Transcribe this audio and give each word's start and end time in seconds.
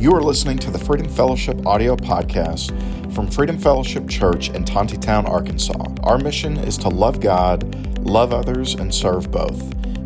You 0.00 0.14
are 0.14 0.22
listening 0.22 0.56
to 0.60 0.70
the 0.70 0.78
Freedom 0.78 1.10
Fellowship 1.10 1.66
audio 1.66 1.94
podcast 1.94 2.72
from 3.14 3.30
Freedom 3.30 3.58
Fellowship 3.58 4.08
Church 4.08 4.48
in 4.48 4.64
Tontitown, 4.64 5.28
Arkansas. 5.28 5.88
Our 6.04 6.16
mission 6.16 6.56
is 6.56 6.78
to 6.78 6.88
love 6.88 7.20
God, 7.20 7.98
love 7.98 8.32
others, 8.32 8.72
and 8.72 8.94
serve 8.94 9.30
both. 9.30 9.60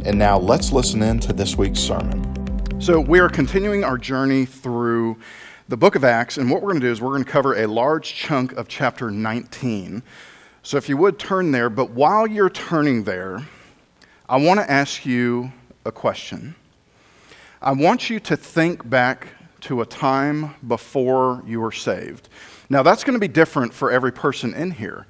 And 0.05 0.19
now 0.19 0.37
let's 0.37 0.73
listen 0.73 1.01
in 1.01 1.21
to 1.21 1.33
this 1.33 1.57
week's 1.57 1.79
sermon. 1.79 2.81
So, 2.81 2.99
we 2.99 3.21
are 3.21 3.29
continuing 3.29 3.85
our 3.85 3.97
journey 3.97 4.47
through 4.47 5.17
the 5.69 5.77
book 5.77 5.95
of 5.95 6.03
Acts, 6.03 6.39
and 6.39 6.51
what 6.51 6.61
we're 6.61 6.73
going 6.73 6.81
to 6.81 6.89
do 6.89 6.91
is 6.91 7.01
we're 7.01 7.11
going 7.11 7.23
to 7.23 7.31
cover 7.31 7.55
a 7.55 7.69
large 7.69 8.17
chunk 8.17 8.51
of 8.55 8.67
chapter 8.67 9.13
19. 9.13 10.03
So, 10.65 10.77
if 10.77 10.89
you 10.89 10.97
would 10.97 11.21
turn 11.21 11.53
there, 11.53 11.71
but 11.71 11.91
while 11.91 12.27
you're 12.27 12.51
turning 12.51 13.05
there, 13.05 13.47
I 14.29 14.39
want 14.39 14.59
to 14.59 14.69
ask 14.69 15.07
you 15.07 15.53
a 15.85 15.93
question. 15.93 16.57
I 17.63 17.71
want 17.71 18.11
you 18.11 18.19
to 18.19 18.37
think 18.37 18.91
back 18.91 19.29
to 19.65 19.81
a 19.81 19.87
time 19.87 20.55
before 20.67 21.43
you 21.47 21.59
were 21.59 21.73
saved. 21.73 22.29
Now, 22.69 22.83
that's 22.83 23.03
going 23.03 23.15
to 23.15 23.21
be 23.21 23.29
different 23.29 23.73
for 23.73 23.91
every 23.91 24.13
person 24.13 24.53
in 24.53 24.73
here. 24.73 25.07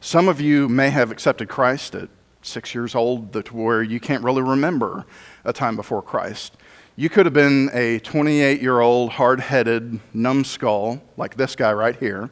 Some 0.00 0.26
of 0.26 0.40
you 0.40 0.68
may 0.68 0.90
have 0.90 1.12
accepted 1.12 1.48
Christ 1.48 1.94
at 1.94 2.08
six 2.42 2.74
years 2.74 2.96
old, 2.96 3.32
to 3.32 3.56
where 3.56 3.80
you 3.80 4.00
can't 4.00 4.24
really 4.24 4.42
remember 4.42 5.06
a 5.44 5.52
time 5.52 5.76
before 5.76 6.02
Christ. 6.02 6.56
You 6.96 7.08
could 7.08 7.26
have 7.26 7.32
been 7.32 7.70
a 7.72 8.00
28 8.00 8.60
year 8.60 8.80
old, 8.80 9.12
hard 9.12 9.38
headed, 9.38 10.00
numbskull 10.12 11.00
like 11.16 11.36
this 11.36 11.54
guy 11.54 11.72
right 11.72 11.96
here. 11.96 12.28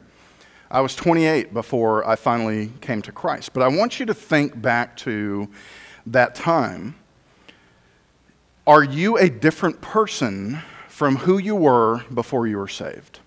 I 0.69 0.81
was 0.81 0.93
28 0.93 1.53
before 1.53 2.05
I 2.05 2.17
finally 2.17 2.71
came 2.81 3.01
to 3.03 3.13
Christ. 3.13 3.53
But 3.53 3.63
I 3.63 3.69
want 3.69 3.97
you 3.97 4.05
to 4.07 4.13
think 4.13 4.61
back 4.61 4.97
to 4.97 5.49
that 6.05 6.35
time. 6.35 6.95
Are 8.67 8.83
you 8.83 9.17
a 9.17 9.29
different 9.29 9.79
person 9.79 10.61
from 10.91 11.15
who 11.15 11.37
you 11.37 11.55
were 11.55 12.03
before 12.13 12.45
you 12.45 12.57
were 12.57 12.67
saved. 12.67 13.19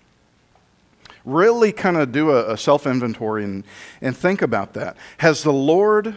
Really 1.25 1.71
kind 1.71 1.97
of 1.97 2.11
do 2.11 2.29
a, 2.29 2.53
a 2.53 2.57
self 2.57 2.85
inventory 2.85 3.43
and, 3.43 3.63
and 4.01 4.15
think 4.15 4.43
about 4.43 4.73
that. 4.75 4.95
Has 5.17 5.41
the 5.41 5.51
Lord 5.51 6.15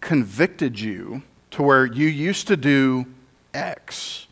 convicted 0.00 0.78
you 0.78 1.22
to 1.50 1.64
where 1.64 1.84
you 1.84 2.06
used 2.06 2.46
to 2.46 2.56
do 2.56 3.06
X 3.52 4.28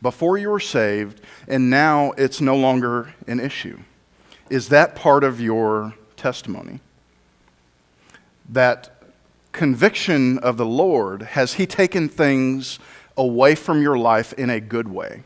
before 0.00 0.38
you 0.38 0.48
were 0.48 0.58
saved 0.58 1.20
and 1.46 1.68
now 1.68 2.12
it's 2.12 2.40
no 2.40 2.56
longer 2.56 3.14
an 3.26 3.38
issue? 3.38 3.78
Is 4.48 4.70
that 4.70 4.96
part 4.96 5.22
of 5.22 5.38
your 5.38 5.94
testimony? 6.16 6.80
That 8.48 9.02
conviction 9.52 10.38
of 10.38 10.56
the 10.56 10.66
Lord, 10.66 11.22
has 11.22 11.54
He 11.54 11.66
taken 11.66 12.08
things 12.08 12.78
away 13.18 13.54
from 13.54 13.82
your 13.82 13.98
life 13.98 14.32
in 14.32 14.48
a 14.48 14.60
good 14.60 14.88
way? 14.88 15.22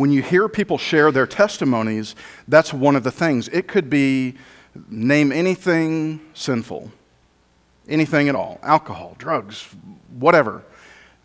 When 0.00 0.10
you 0.10 0.22
hear 0.22 0.48
people 0.48 0.78
share 0.78 1.12
their 1.12 1.26
testimonies, 1.26 2.16
that's 2.48 2.72
one 2.72 2.96
of 2.96 3.04
the 3.04 3.10
things. 3.10 3.48
It 3.48 3.68
could 3.68 3.90
be 3.90 4.34
name 4.88 5.30
anything 5.30 6.20
sinful, 6.32 6.90
anything 7.86 8.26
at 8.30 8.34
all 8.34 8.58
alcohol, 8.62 9.14
drugs, 9.18 9.68
whatever. 10.08 10.62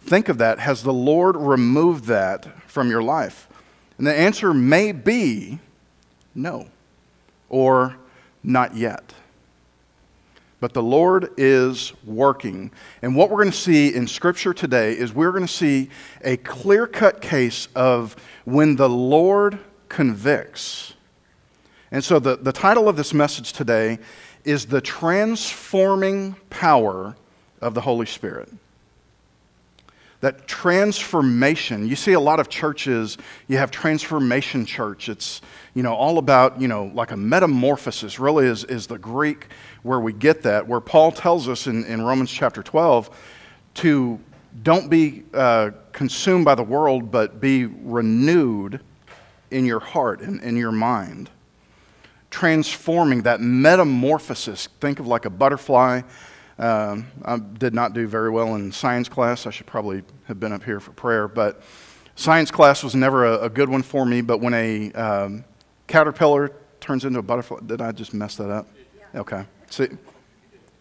Think 0.01 0.27
of 0.27 0.39
that. 0.39 0.59
Has 0.59 0.83
the 0.83 0.91
Lord 0.91 1.37
removed 1.37 2.05
that 2.05 2.69
from 2.69 2.89
your 2.89 3.01
life? 3.01 3.47
And 3.97 4.05
the 4.05 4.13
answer 4.13 4.53
may 4.53 4.91
be 4.91 5.59
no, 6.35 6.67
or 7.47 7.95
not 8.43 8.75
yet. 8.75 9.13
But 10.59 10.73
the 10.73 10.83
Lord 10.83 11.31
is 11.37 11.93
working. 12.05 12.71
And 13.01 13.15
what 13.15 13.29
we're 13.29 13.43
going 13.43 13.51
to 13.51 13.57
see 13.57 13.93
in 13.93 14.07
Scripture 14.07 14.53
today 14.53 14.93
is 14.93 15.13
we're 15.13 15.31
going 15.31 15.45
to 15.45 15.51
see 15.51 15.89
a 16.23 16.37
clear 16.37 16.87
cut 16.87 17.21
case 17.21 17.67
of 17.75 18.15
when 18.45 18.77
the 18.77 18.89
Lord 18.89 19.59
convicts. 19.89 20.93
And 21.91 22.03
so 22.03 22.19
the, 22.19 22.35
the 22.37 22.51
title 22.51 22.89
of 22.89 22.95
this 22.95 23.13
message 23.13 23.53
today 23.53 23.99
is 24.43 24.67
The 24.67 24.81
Transforming 24.81 26.35
Power 26.49 27.15
of 27.61 27.73
the 27.73 27.81
Holy 27.81 28.05
Spirit. 28.05 28.49
That 30.21 30.47
transformation, 30.47 31.87
you 31.87 31.95
see 31.95 32.13
a 32.13 32.19
lot 32.19 32.39
of 32.39 32.49
churches, 32.49 33.17
you 33.47 33.57
have 33.57 33.69
transformation 33.69 34.65
church. 34.65 35.07
It's, 35.09 35.41
you 35.73 35.83
know, 35.83 35.93
all 35.93 36.17
about, 36.17 36.59
you 36.59 36.67
know, 36.67 36.91
like 36.93 37.11
a 37.11 37.17
metamorphosis, 37.17 38.19
really 38.19 38.47
is, 38.47 38.63
is 38.63 38.87
the 38.87 38.97
Greek 38.97 39.47
where 39.85 39.99
we 39.99 40.11
get 40.11 40.41
that, 40.41 40.67
where 40.67 40.81
Paul 40.81 41.11
tells 41.11 41.47
us 41.47 41.67
in, 41.67 41.85
in 41.85 42.01
Romans 42.01 42.31
chapter 42.31 42.63
12 42.63 43.07
to 43.75 44.19
don't 44.63 44.89
be 44.89 45.23
uh, 45.31 45.69
consumed 45.91 46.43
by 46.43 46.55
the 46.55 46.63
world, 46.63 47.11
but 47.11 47.39
be 47.39 47.65
renewed 47.65 48.79
in 49.51 49.63
your 49.63 49.79
heart 49.79 50.21
and 50.21 50.41
in 50.41 50.57
your 50.57 50.71
mind. 50.71 51.29
Transforming 52.31 53.21
that 53.21 53.41
metamorphosis. 53.41 54.69
Think 54.81 54.99
of 54.99 55.05
like 55.05 55.25
a 55.25 55.29
butterfly. 55.29 56.01
Um, 56.57 57.05
I 57.23 57.37
did 57.37 57.75
not 57.75 57.93
do 57.93 58.07
very 58.07 58.31
well 58.31 58.55
in 58.55 58.71
science 58.71 59.07
class. 59.07 59.45
I 59.45 59.51
should 59.51 59.67
probably 59.67 60.01
have 60.23 60.39
been 60.39 60.51
up 60.51 60.63
here 60.63 60.79
for 60.79 60.93
prayer, 60.93 61.27
but 61.27 61.61
science 62.15 62.49
class 62.49 62.83
was 62.83 62.95
never 62.95 63.23
a, 63.23 63.43
a 63.43 63.49
good 63.49 63.69
one 63.69 63.83
for 63.83 64.03
me. 64.03 64.21
But 64.21 64.39
when 64.39 64.55
a 64.55 64.91
um, 64.93 65.45
caterpillar 65.85 66.53
turns 66.79 67.05
into 67.05 67.19
a 67.19 67.23
butterfly, 67.23 67.59
did 67.63 67.81
I 67.81 67.91
just 67.91 68.15
mess 68.15 68.35
that 68.37 68.49
up? 68.49 68.67
Yeah. 69.13 69.19
Okay. 69.21 69.45
See, 69.69 69.87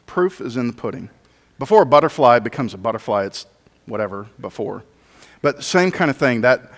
proof 0.07 0.41
is 0.41 0.57
in 0.57 0.67
the 0.67 0.73
pudding. 0.73 1.11
Before 1.59 1.83
a 1.83 1.87
butterfly 1.87 2.39
becomes 2.41 2.75
a 2.75 2.79
butterfly, 2.79 3.25
it's 3.25 3.47
whatever 3.87 4.29
before. 4.41 4.83
But 5.43 5.63
same 5.63 5.91
kind 5.91 6.11
of 6.11 6.17
thing, 6.17 6.41
that 6.41 6.73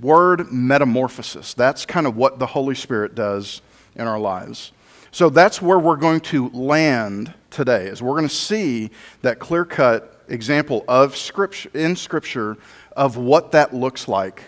word 0.00 0.50
metamorphosis, 0.50 1.54
that's 1.54 1.86
kind 1.86 2.06
of 2.06 2.16
what 2.16 2.38
the 2.38 2.46
Holy 2.46 2.74
Spirit 2.74 3.14
does 3.14 3.62
in 3.94 4.06
our 4.06 4.18
lives. 4.18 4.72
So 5.10 5.30
that's 5.30 5.62
where 5.62 5.78
we're 5.78 5.96
going 5.96 6.20
to 6.20 6.48
land 6.50 7.32
today, 7.50 7.86
is 7.86 8.02
we're 8.02 8.16
going 8.16 8.28
to 8.28 8.34
see 8.34 8.90
that 9.22 9.38
clear-cut 9.38 10.24
example 10.28 10.84
of 10.86 11.16
scripture 11.16 11.70
in 11.74 11.96
scripture 11.96 12.56
of 12.96 13.16
what 13.16 13.52
that 13.52 13.74
looks 13.74 14.08
like. 14.08 14.44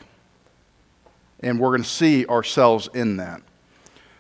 And 1.41 1.59
we're 1.59 1.71
going 1.71 1.83
to 1.83 1.89
see 1.89 2.27
ourselves 2.27 2.89
in 2.93 3.16
that. 3.16 3.41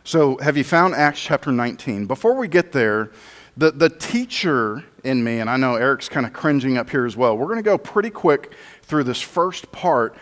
So, 0.02 0.38
have 0.38 0.56
you 0.56 0.64
found 0.64 0.94
Acts 0.94 1.20
chapter 1.20 1.52
19? 1.52 2.06
Before 2.06 2.34
we 2.34 2.48
get 2.48 2.72
there, 2.72 3.10
the, 3.56 3.70
the 3.70 3.90
teacher 3.90 4.82
in 5.04 5.22
me, 5.22 5.40
and 5.40 5.50
I 5.50 5.58
know 5.58 5.74
Eric's 5.74 6.08
kind 6.08 6.24
of 6.24 6.32
cringing 6.32 6.78
up 6.78 6.88
here 6.88 7.04
as 7.04 7.18
well, 7.18 7.36
we're 7.36 7.46
going 7.46 7.58
to 7.58 7.62
go 7.62 7.76
pretty 7.76 8.08
quick 8.08 8.54
through 8.82 9.04
this 9.04 9.20
first 9.20 9.70
part, 9.72 10.16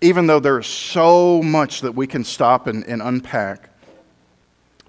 even 0.00 0.26
though 0.26 0.40
there's 0.40 0.66
so 0.66 1.42
much 1.42 1.82
that 1.82 1.92
we 1.92 2.06
can 2.06 2.24
stop 2.24 2.66
and, 2.66 2.84
and 2.84 3.02
unpack. 3.02 3.68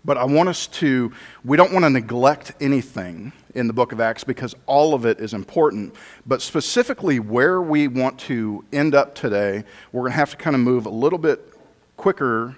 But 0.05 0.17
I 0.17 0.23
want 0.23 0.47
us 0.47 0.67
to, 0.67 1.11
we 1.43 1.57
don't 1.57 1.73
want 1.73 1.83
to 1.83 1.89
neglect 1.89 2.53
anything 2.61 3.33
in 3.55 3.67
the 3.67 3.73
book 3.73 3.91
of 3.91 3.99
Acts 3.99 4.23
because 4.23 4.55
all 4.67 4.93
of 4.93 5.05
it 5.05 5.19
is 5.19 5.33
important. 5.33 5.93
But 6.25 6.41
specifically, 6.41 7.19
where 7.19 7.61
we 7.61 7.89
want 7.89 8.17
to 8.21 8.63
end 8.71 8.95
up 8.95 9.15
today, 9.15 9.65
we're 9.91 10.03
going 10.03 10.13
to 10.13 10.17
have 10.17 10.31
to 10.31 10.37
kind 10.37 10.55
of 10.55 10.61
move 10.61 10.85
a 10.85 10.89
little 10.89 11.19
bit 11.19 11.53
quicker 11.97 12.55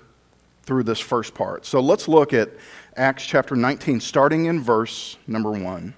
through 0.63 0.83
this 0.83 0.99
first 0.99 1.33
part. 1.33 1.65
So 1.65 1.79
let's 1.79 2.07
look 2.07 2.33
at 2.33 2.49
Acts 2.95 3.25
chapter 3.25 3.55
19, 3.55 3.99
starting 3.99 4.45
in 4.45 4.61
verse 4.61 5.17
number 5.27 5.51
1. 5.51 5.93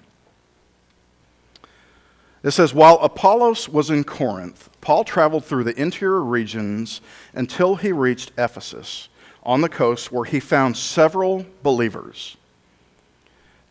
It 2.42 2.50
says, 2.50 2.74
While 2.74 2.96
Apollos 2.96 3.68
was 3.68 3.90
in 3.90 4.04
Corinth, 4.04 4.68
Paul 4.80 5.04
traveled 5.04 5.44
through 5.44 5.64
the 5.64 5.80
interior 5.80 6.22
regions 6.22 7.00
until 7.32 7.76
he 7.76 7.90
reached 7.90 8.32
Ephesus 8.36 9.08
on 9.42 9.60
the 9.60 9.68
coast, 9.68 10.12
where 10.12 10.24
he 10.24 10.40
found 10.40 10.76
several 10.76 11.46
believers. 11.62 12.36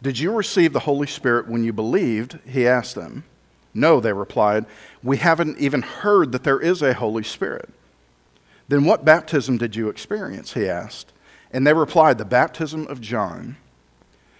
Did 0.01 0.19
you 0.19 0.31
receive 0.31 0.73
the 0.73 0.81
Holy 0.81 1.07
Spirit 1.07 1.47
when 1.47 1.63
you 1.63 1.71
believed? 1.71 2.39
He 2.45 2.67
asked 2.67 2.95
them. 2.95 3.23
No, 3.73 3.99
they 3.99 4.13
replied. 4.13 4.65
We 5.01 5.17
haven't 5.17 5.57
even 5.59 5.81
heard 5.81 6.31
that 6.31 6.43
there 6.43 6.59
is 6.59 6.81
a 6.81 6.93
Holy 6.93 7.23
Spirit. 7.23 7.69
Then 8.73 8.85
what 8.85 9.05
baptism 9.05 9.59
did 9.59 9.75
you 9.75 9.87
experience? 9.87 10.55
He 10.55 10.67
asked. 10.67 11.13
And 11.51 11.67
they 11.67 11.73
replied, 11.73 12.17
The 12.17 12.25
baptism 12.25 12.87
of 12.87 13.01
John. 13.01 13.57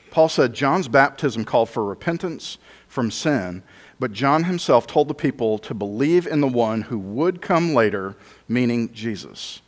Paul 0.10 0.28
said, 0.28 0.56
John's 0.56 0.88
baptism 0.88 1.46
called 1.46 1.70
for 1.70 1.86
repentance 1.86 2.58
from 2.88 3.12
sin, 3.12 3.62
but 4.00 4.12
John 4.12 4.46
himself 4.46 4.88
told 4.88 5.08
the 5.08 5.14
people 5.14 5.60
to 5.60 5.76
believe 5.76 6.26
in 6.26 6.42
the 6.42 6.48
one 6.48 6.82
who 6.82 6.98
would 6.98 7.44
come 7.44 7.76
later, 7.76 8.16
meaning 8.48 8.92
Jesus. 8.92 9.62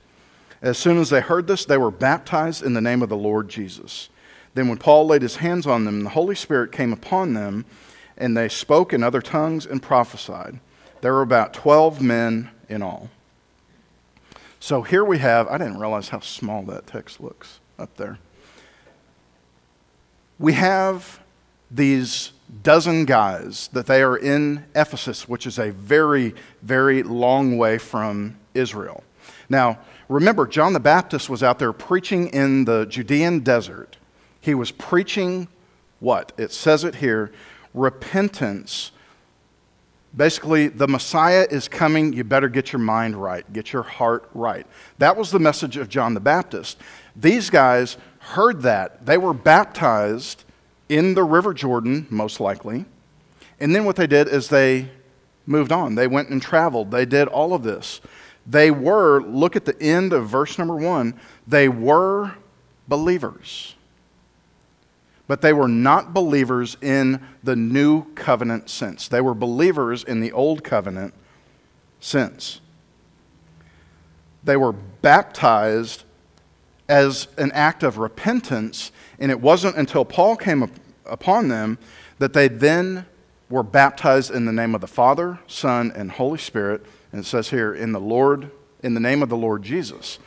As 0.64 0.80
soon 0.80 0.98
as 0.98 1.12
they 1.12 1.22
heard 1.22 1.46
this, 1.46 1.64
they 1.64 1.78
were 1.78 1.92
baptized 1.92 2.64
in 2.64 2.74
the 2.74 2.82
name 2.82 3.04
of 3.04 3.10
the 3.10 3.16
Lord 3.16 3.50
Jesus. 3.50 4.10
Then, 4.56 4.68
when 4.68 4.80
Paul 4.80 5.06
laid 5.06 5.22
his 5.22 5.36
hands 5.36 5.68
on 5.68 5.86
them, 5.86 6.04
the 6.04 6.10
Holy 6.10 6.34
Spirit 6.34 6.72
came 6.72 6.92
upon 6.92 7.36
them, 7.36 7.66
and 8.18 8.36
they 8.36 8.50
spoke 8.50 8.94
in 8.94 9.04
other 9.04 9.22
tongues 9.22 9.68
and 9.68 9.80
prophesied. 9.80 10.60
There 11.02 11.14
were 11.14 11.22
about 11.22 11.54
12 11.54 12.02
men 12.02 12.50
in 12.68 12.82
all. 12.82 13.12
So 14.66 14.82
here 14.82 15.06
we 15.06 15.20
have, 15.20 15.48
I 15.48 15.60
didn't 15.60 15.78
realize 15.78 16.10
how 16.10 16.22
small 16.22 16.64
that 16.64 16.88
text 16.88 17.22
looks 17.22 17.60
up 17.78 17.98
there. 17.98 18.18
We 20.40 20.54
have 20.54 21.20
these 21.70 22.32
dozen 22.64 23.06
guys 23.06 23.70
that 23.74 23.86
they 23.86 24.02
are 24.02 24.18
in 24.18 24.66
Ephesus, 24.74 25.30
which 25.30 25.46
is 25.46 25.60
a 25.60 25.70
very, 25.70 26.34
very 26.64 27.04
long 27.04 27.60
way 27.60 27.78
from 27.78 28.38
Israel. 28.56 29.04
Now, 29.50 29.78
remember, 30.10 30.48
John 30.48 30.74
the 30.74 30.80
Baptist 30.80 31.30
was 31.30 31.44
out 31.44 31.60
there 31.60 31.72
preaching 31.72 32.30
in 32.30 32.66
the 32.66 32.88
Judean 32.88 33.42
desert. 33.42 33.98
He 34.42 34.56
was 34.56 34.72
preaching 34.72 35.48
what? 36.00 36.32
It 36.40 36.52
says 36.52 36.84
it 36.84 36.96
here 36.96 37.32
repentance. 37.76 38.90
Basically, 40.16 40.68
the 40.68 40.88
Messiah 40.88 41.46
is 41.50 41.68
coming. 41.68 42.14
You 42.14 42.24
better 42.24 42.48
get 42.48 42.72
your 42.72 42.80
mind 42.80 43.22
right, 43.22 43.52
get 43.52 43.74
your 43.74 43.84
heart 43.84 44.30
right. 44.34 44.66
That 44.98 45.18
was 45.18 45.32
the 45.32 45.40
message 45.40 45.78
of 45.78 45.90
John 45.90 46.14
the 46.14 46.20
Baptist. 46.20 46.78
These 47.16 47.50
guys 47.50 47.98
heard 48.20 48.62
that. 48.62 49.06
They 49.06 49.18
were 49.18 49.34
baptized 49.34 50.44
in 50.90 51.16
the 51.16 51.24
River 51.24 51.54
Jordan, 51.54 52.08
most 52.10 52.40
likely. 52.40 52.86
And 53.60 53.76
then 53.76 53.86
what 53.86 53.96
they 53.96 54.08
did 54.08 54.28
is 54.28 54.50
they 54.50 54.90
moved 55.46 55.72
on. 55.72 55.96
They 55.96 56.08
went 56.08 56.30
and 56.30 56.42
traveled. 56.42 56.92
They 56.92 57.06
did 57.06 57.28
all 57.28 57.54
of 57.54 57.64
this. 57.64 58.02
They 58.48 58.72
were, 58.72 59.22
look 59.22 59.56
at 59.56 59.66
the 59.66 59.80
end 59.82 60.14
of 60.14 60.30
verse 60.30 60.58
number 60.58 60.76
one, 60.76 61.20
they 61.48 61.68
were 61.68 62.36
believers. 62.88 63.76
But 65.28 65.42
they 65.42 65.54
were 65.54 65.68
not 65.68 66.14
believers 66.14 66.78
in 66.82 67.26
the 67.44 67.56
new 67.56 68.14
covenant 68.14 68.70
sense. 68.70 69.08
They 69.08 69.22
were 69.22 69.34
believers 69.34 70.04
in 70.04 70.20
the 70.22 70.32
old 70.32 70.64
covenant 70.64 71.14
sense. 72.00 72.62
They 74.44 74.58
were 74.58 74.72
baptized 74.72 76.04
as 76.88 77.28
an 77.38 77.52
act 77.54 77.82
of 77.82 77.98
repentance, 77.98 78.92
and 79.18 79.32
it 79.32 79.42
wasn't 79.42 79.76
until 79.76 80.06
Paul 80.06 80.36
came 80.36 80.62
up 80.62 80.70
upon 81.06 81.48
them 81.48 81.80
that 82.20 82.34
they 82.34 82.48
then 82.48 83.08
were 83.50 83.64
baptized 83.64 84.32
in 84.32 84.46
the 84.46 84.52
name 84.52 84.76
of 84.76 84.82
the 84.82 84.88
Father, 84.88 85.40
Son, 85.48 85.92
and 85.96 86.12
Holy 86.12 86.38
Spirit. 86.38 86.86
And 87.12 87.22
it 87.22 87.26
says 87.26 87.50
here, 87.50 87.74
in 87.74 87.92
the 87.92 88.00
Lord, 88.00 88.52
in 88.84 88.94
the 88.94 89.00
name 89.00 89.24
of 89.24 89.30
the 89.30 89.38
Lord 89.38 89.64
Jesus. 89.64 90.20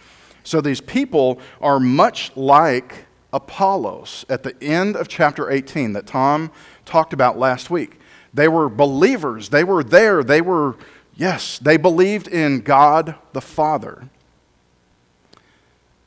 So 0.43 0.61
these 0.61 0.81
people 0.81 1.39
are 1.61 1.79
much 1.79 2.37
like 2.37 3.06
Apollos 3.38 4.25
at 4.29 4.43
the 4.43 4.61
end 4.62 4.96
of 4.96 5.06
chapter 5.06 5.49
18 5.49 5.93
that 5.93 6.06
Tom 6.06 6.50
talked 6.85 7.12
about 7.12 7.38
last 7.38 7.70
week. 7.70 8.00
They 8.35 8.49
were 8.49 8.69
believers. 8.69 9.50
They 9.50 9.64
were 9.64 9.85
there. 9.85 10.25
They 10.25 10.40
were, 10.40 10.76
yes, 11.14 11.58
they 11.58 11.76
believed 11.76 12.26
in 12.26 12.61
God 12.61 13.14
the 13.32 13.40
Father. 13.40 14.08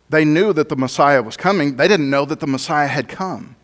They 0.09 0.25
knew 0.25 0.51
that 0.51 0.67
the 0.67 0.75
Messiah 0.75 1.23
was 1.23 1.37
coming. 1.37 1.77
They 1.77 1.87
didn't 1.87 2.09
know 2.09 2.25
that 2.25 2.41
the 2.41 2.47
Messiah 2.47 2.87
had 2.87 3.07
come. 3.07 3.55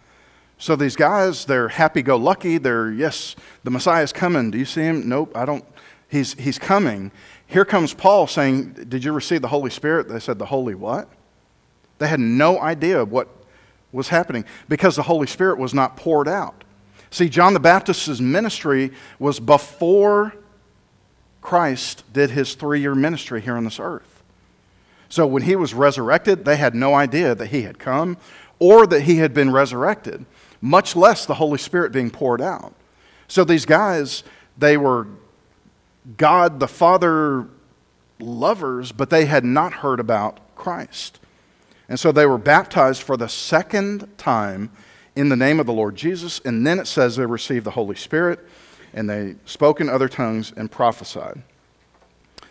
So 0.57 0.77
these 0.77 0.95
guys, 0.95 1.45
they're 1.45 1.67
happy 1.67 2.01
go 2.01 2.15
lucky. 2.15 2.57
They're, 2.57 2.89
yes, 2.89 3.35
the 3.65 3.69
Messiah's 3.69 4.13
coming. 4.13 4.49
Do 4.49 4.57
you 4.57 4.65
see 4.65 4.81
him? 4.81 5.07
Nope, 5.07 5.35
I 5.35 5.45
don't. 5.45 5.65
He's, 6.07 6.35
he's 6.35 6.57
coming. 6.57 7.11
Here 7.45 7.65
comes 7.65 7.93
Paul 7.93 8.27
saying, 8.27 8.85
Did 8.87 9.03
you 9.03 9.11
receive 9.11 9.41
the 9.41 9.49
Holy 9.49 9.69
Spirit? 9.69 10.07
They 10.07 10.19
said, 10.19 10.39
The 10.39 10.45
Holy 10.45 10.73
what? 10.73 11.09
They 11.99 12.07
had 12.07 12.19
no 12.19 12.59
idea 12.61 13.03
what 13.03 13.27
was 13.97 14.09
happening 14.09 14.45
because 14.69 14.95
the 14.95 15.03
Holy 15.03 15.27
Spirit 15.27 15.57
was 15.57 15.73
not 15.73 15.97
poured 15.97 16.27
out. 16.27 16.63
See, 17.09 17.27
John 17.27 17.53
the 17.53 17.59
Baptist's 17.59 18.21
ministry 18.21 18.91
was 19.19 19.39
before 19.39 20.35
Christ 21.41 22.03
did 22.13 22.31
his 22.31 22.55
three 22.55 22.79
year 22.79 22.95
ministry 22.95 23.41
here 23.41 23.57
on 23.57 23.63
this 23.63 23.79
earth. 23.79 24.23
So 25.09 25.25
when 25.25 25.44
he 25.44 25.55
was 25.55 25.73
resurrected, 25.73 26.45
they 26.45 26.57
had 26.57 26.75
no 26.75 26.94
idea 26.94 27.33
that 27.35 27.47
he 27.47 27.63
had 27.63 27.79
come 27.79 28.17
or 28.59 28.85
that 28.88 29.01
he 29.01 29.17
had 29.17 29.33
been 29.33 29.51
resurrected, 29.51 30.25
much 30.61 30.95
less 30.95 31.25
the 31.25 31.35
Holy 31.35 31.57
Spirit 31.57 31.91
being 31.91 32.11
poured 32.11 32.41
out. 32.41 32.73
So 33.27 33.43
these 33.43 33.65
guys, 33.65 34.23
they 34.57 34.77
were 34.77 35.07
God 36.17 36.59
the 36.59 36.67
Father 36.67 37.47
lovers, 38.19 38.91
but 38.91 39.09
they 39.09 39.25
had 39.25 39.45
not 39.45 39.73
heard 39.73 40.00
about 40.00 40.39
Christ. 40.55 41.16
And 41.89 42.00
so 42.00 42.12
they 42.12 42.25
were 42.25 42.38
baptized 42.38 43.01
for 43.01 43.16
the 43.16 43.30
second 43.30 44.07
time 44.18 44.72
in 45.16 45.30
the 45.30 45.36
name 45.36 45.60
of 45.60 45.66
the 45.66 45.74
Lord 45.74 45.95
Jesus. 45.95 46.39
And 46.44 46.66
then 46.66 46.80
it 46.80 46.88
says 46.88 47.16
they 47.16 47.25
received 47.25 47.66
the 47.66 47.72
Holy 47.72 47.95
Spirit 47.95 48.39
and 48.94 49.10
they 49.10 49.36
spoke 49.45 49.80
in 49.80 49.89
other 49.89 50.07
tongues 50.07 50.54
and 50.56 50.72
prophesied. 50.72 51.42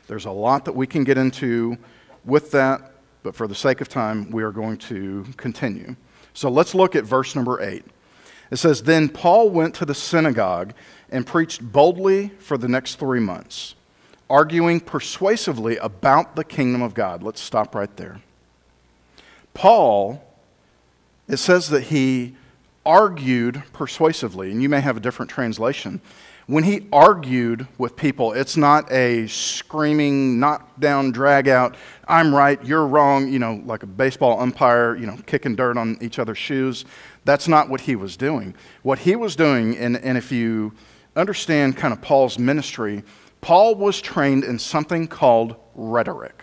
There's 0.07 0.25
a 0.25 0.31
lot 0.31 0.65
that 0.67 0.75
we 0.75 0.87
can 0.87 1.05
get 1.05 1.19
into 1.19 1.79
with 2.25 2.51
that, 2.53 2.93
but 3.23 3.35
for 3.35 3.47
the 3.47 3.55
sake 3.55 3.81
of 3.81 3.89
time, 3.89 4.31
we 4.31 4.43
are 4.43 4.53
going 4.53 4.77
to 4.79 5.27
continue. 5.37 5.97
So 6.35 6.49
let's 6.49 6.75
look 6.75 6.95
at 6.95 7.05
verse 7.05 7.35
number 7.35 7.61
8. 7.63 7.85
It 8.51 8.57
says, 8.57 8.83
Then 8.83 9.09
Paul 9.09 9.51
went 9.51 9.75
to 9.77 9.85
the 9.85 9.95
synagogue 9.95 10.73
and 11.11 11.27
preached 11.27 11.61
boldly 11.73 12.29
for 12.39 12.57
the 12.57 12.69
next 12.69 12.97
three 12.97 13.21
months, 13.21 13.75
arguing 14.31 14.81
persuasively 14.81 15.77
about 15.79 16.37
the 16.37 16.45
kingdom 16.45 16.83
of 16.83 16.95
God. 16.95 17.23
Let's 17.23 17.41
stop 17.41 17.75
right 17.75 17.95
there. 17.97 18.21
Paul, 19.57 20.23
it 21.27 21.39
says 21.39 21.71
that 21.71 21.85
he 21.85 22.37
argued 22.85 23.63
persuasively, 23.73 24.51
and 24.51 24.63
you 24.63 24.69
may 24.69 24.83
have 24.83 24.99
a 24.99 25.01
different 25.01 25.31
translation. 25.31 26.03
When 26.47 26.65
he 26.65 26.87
argued 26.93 27.67
with 27.79 27.97
people, 27.97 28.35
it's 28.35 28.59
not 28.59 28.93
a 28.93 29.27
screaming, 29.29 30.39
knock 30.39 30.79
down, 30.79 31.11
drag 31.11 31.49
out, 31.49 31.75
I'm 32.07 32.35
right, 32.35 32.63
you're 32.67 32.87
wrong, 32.87 33.33
you 33.33 33.39
know, 33.39 33.63
like 33.65 33.83
a 33.83 33.87
baseball 33.87 34.39
umpire, 34.39 34.95
you 34.95 35.07
know, 35.07 35.17
kicking 35.25 35.57
dirt 35.57 35.79
on 35.79 35.97
each 36.03 36.19
other's 36.19 36.37
shoes. 36.37 36.85
That's 37.25 37.49
not 37.49 37.71
what 37.71 37.81
he 37.81 37.97
was 37.97 38.19
doing. 38.19 38.55
What 38.83 38.99
he 39.01 39.17
was 39.17 39.37
doing, 39.37 39.75
and, 39.79 39.97
and 39.97 40.19
if 40.19 40.31
you 40.31 40.75
understand 41.17 41.79
kind 41.79 41.95
of 41.95 42.03
Paul's 42.03 42.39
ministry, 42.39 43.05
Paul 43.41 43.75
was 43.75 44.03
trained 44.03 44.45
in 44.45 44.59
something 44.59 45.09
called 45.09 45.57
rhetoric. 45.75 46.43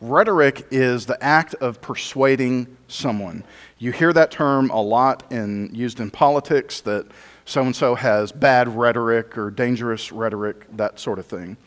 Rhetoric 0.00 0.66
is 0.70 1.06
the 1.06 1.22
act 1.22 1.54
of 1.56 1.82
persuading 1.82 2.76
someone. 2.88 3.44
You 3.78 3.92
hear 3.92 4.12
that 4.14 4.30
term 4.30 4.70
a 4.70 4.80
lot 4.80 5.30
in, 5.30 5.74
used 5.74 6.00
in 6.00 6.10
politics 6.10 6.80
that 6.82 7.06
so 7.44 7.62
and 7.62 7.76
so 7.76 7.96
has 7.96 8.32
bad 8.32 8.68
rhetoric 8.68 9.36
or 9.36 9.50
dangerous 9.50 10.10
rhetoric, 10.10 10.66
that 10.76 10.98
sort 10.98 11.18
of 11.18 11.26
thing. 11.26 11.58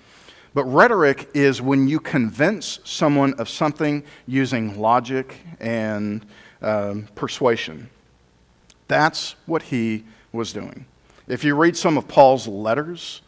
But 0.53 0.65
rhetoric 0.65 1.30
is 1.33 1.62
when 1.62 1.88
you 1.88 2.00
convince 2.00 2.80
someone 2.83 3.33
of 3.35 3.50
something 3.50 4.03
using 4.27 4.80
logic 4.80 5.39
and 5.59 6.25
um, 6.62 7.07
persuasion. 7.15 7.89
That's 8.88 9.35
what 9.45 9.63
he 9.63 10.06
was 10.31 10.53
doing. 10.53 10.85
If 11.27 11.44
you 11.44 11.56
read 11.56 11.77
some 11.77 11.97
of 11.97 12.07
Paul's 12.07 12.47
letters, 12.47 13.21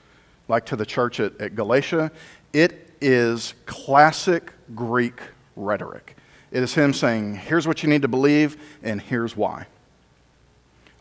like 0.48 0.66
to 0.68 0.76
the 0.76 0.86
church 0.86 1.20
at, 1.20 1.40
at 1.40 1.56
Galatia, 1.56 2.12
it 2.54 2.85
is 3.02 3.54
classic 3.66 4.54
Greek 4.74 5.20
rhetoric. 5.56 6.16
It 6.52 6.64
is 6.64 6.74
him 6.74 6.94
saying, 6.94 7.36
here's 7.36 7.68
what 7.68 7.84
you 7.84 7.90
need 7.90 8.02
to 8.04 8.08
believe, 8.08 8.58
and 8.82 9.02
here's 9.02 9.36
why. 9.36 9.68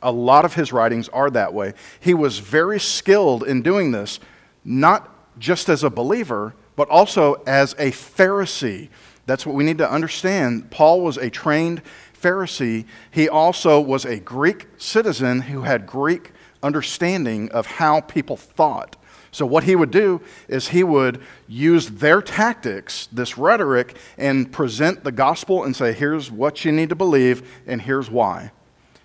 A 0.02 0.12
lot 0.12 0.44
of 0.44 0.54
his 0.54 0.72
writings 0.72 1.08
are 1.10 1.30
that 1.30 1.54
way. 1.54 1.74
He 2.00 2.12
was 2.12 2.38
very 2.38 2.80
skilled 2.80 3.42
in 3.42 3.62
doing 3.62 3.92
this, 3.92 4.20
not 4.64 5.10
just 5.38 5.68
as 5.68 5.82
a 5.82 5.90
believer, 5.90 6.54
but 6.76 6.88
also 6.88 7.34
as 7.46 7.72
a 7.74 7.90
Pharisee. 7.90 8.88
That's 9.26 9.46
what 9.46 9.54
we 9.54 9.64
need 9.64 9.78
to 9.78 9.90
understand. 9.90 10.70
Paul 10.70 11.00
was 11.00 11.16
a 11.16 11.30
trained 11.30 11.82
Pharisee. 12.20 12.84
He 13.10 13.28
also 13.28 13.80
was 13.80 14.04
a 14.04 14.18
Greek 14.18 14.66
citizen 14.76 15.42
who 15.42 15.62
had 15.62 15.86
Greek 15.86 16.32
understanding 16.62 17.50
of 17.52 17.66
how 17.66 18.00
people 18.00 18.36
thought. 18.36 18.96
So, 19.34 19.44
what 19.44 19.64
he 19.64 19.74
would 19.74 19.90
do 19.90 20.20
is 20.46 20.68
he 20.68 20.84
would 20.84 21.20
use 21.48 21.90
their 21.90 22.22
tactics, 22.22 23.08
this 23.10 23.36
rhetoric, 23.36 23.96
and 24.16 24.52
present 24.52 25.02
the 25.02 25.10
gospel 25.10 25.64
and 25.64 25.74
say, 25.74 25.92
here's 25.92 26.30
what 26.30 26.64
you 26.64 26.70
need 26.70 26.88
to 26.90 26.94
believe, 26.94 27.42
and 27.66 27.82
here's 27.82 28.08
why. 28.08 28.52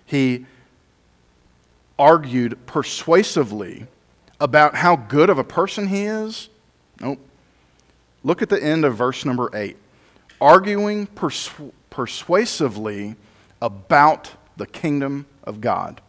He 0.06 0.46
argued 1.98 2.64
persuasively 2.66 3.88
about 4.38 4.76
how 4.76 4.94
good 4.94 5.30
of 5.30 5.38
a 5.38 5.42
person 5.42 5.88
he 5.88 6.04
is. 6.04 6.48
Nope. 7.00 7.18
Look 8.22 8.40
at 8.40 8.50
the 8.50 8.62
end 8.62 8.84
of 8.84 8.94
verse 8.94 9.24
number 9.24 9.50
8. 9.52 9.76
Arguing 10.40 11.08
persu- 11.08 11.72
persuasively 11.90 13.16
about 13.60 14.30
the 14.56 14.68
kingdom 14.68 15.26
of 15.42 15.60
God. 15.60 16.00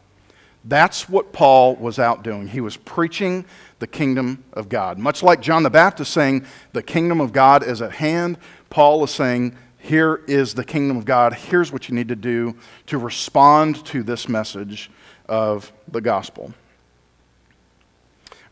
That's 0.63 1.09
what 1.09 1.33
Paul 1.33 1.75
was 1.75 1.97
out 1.97 2.23
doing. 2.23 2.49
He 2.49 2.61
was 2.61 2.77
preaching 2.77 3.45
the 3.81 3.87
kingdom 3.87 4.45
of 4.53 4.69
God. 4.69 4.97
Much 4.97 5.21
like 5.21 5.41
John 5.41 5.63
the 5.63 5.69
Baptist 5.69 6.13
saying, 6.13 6.45
the 6.71 6.83
kingdom 6.83 7.19
of 7.19 7.33
God 7.33 7.63
is 7.63 7.81
at 7.81 7.93
hand, 7.93 8.37
Paul 8.69 9.03
is 9.03 9.11
saying, 9.11 9.57
here 9.79 10.21
is 10.27 10.53
the 10.53 10.63
kingdom 10.63 10.95
of 10.95 11.05
God. 11.05 11.33
Here's 11.33 11.73
what 11.73 11.89
you 11.89 11.95
need 11.95 12.07
to 12.09 12.15
do 12.15 12.55
to 12.85 12.99
respond 12.99 13.83
to 13.87 14.03
this 14.03 14.29
message 14.29 14.91
of 15.27 15.73
the 15.87 15.99
gospel. 15.99 16.53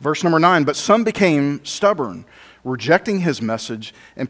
Verse 0.01 0.23
number 0.23 0.39
nine, 0.39 0.63
but 0.63 0.75
some 0.75 1.03
became 1.03 1.63
stubborn, 1.63 2.25
rejecting 2.63 3.19
his 3.19 3.41
message 3.41 3.93
and, 4.15 4.27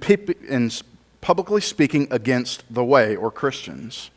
and 0.49 0.83
publicly 1.21 1.61
speaking 1.61 2.07
against 2.11 2.65
the 2.69 2.83
way 2.83 3.15
or 3.15 3.31
Christians. 3.31 4.09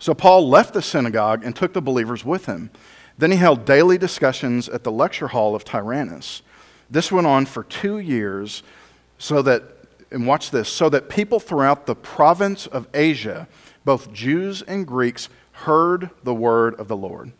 So 0.00 0.12
Paul 0.12 0.48
left 0.48 0.74
the 0.74 0.82
synagogue 0.82 1.44
and 1.44 1.54
took 1.54 1.72
the 1.72 1.80
believers 1.80 2.24
with 2.24 2.46
him. 2.46 2.70
Then 3.18 3.30
he 3.30 3.38
held 3.38 3.64
daily 3.64 3.98
discussions 3.98 4.68
at 4.68 4.84
the 4.84 4.92
lecture 4.92 5.28
hall 5.28 5.54
of 5.54 5.64
Tyrannus. 5.64 6.42
This 6.90 7.10
went 7.10 7.26
on 7.26 7.46
for 7.46 7.64
two 7.64 7.98
years, 7.98 8.62
so 9.18 9.42
that 9.42 9.62
and 10.10 10.26
watch 10.26 10.50
this, 10.50 10.68
so 10.68 10.88
that 10.88 11.08
people 11.08 11.40
throughout 11.40 11.86
the 11.86 11.94
province 11.94 12.66
of 12.66 12.86
Asia, 12.94 13.48
both 13.84 14.12
Jews 14.12 14.62
and 14.62 14.86
Greeks, 14.86 15.28
heard 15.52 16.10
the 16.22 16.34
word 16.34 16.74
of 16.74 16.88
the 16.88 16.96
Lord. 16.96 17.32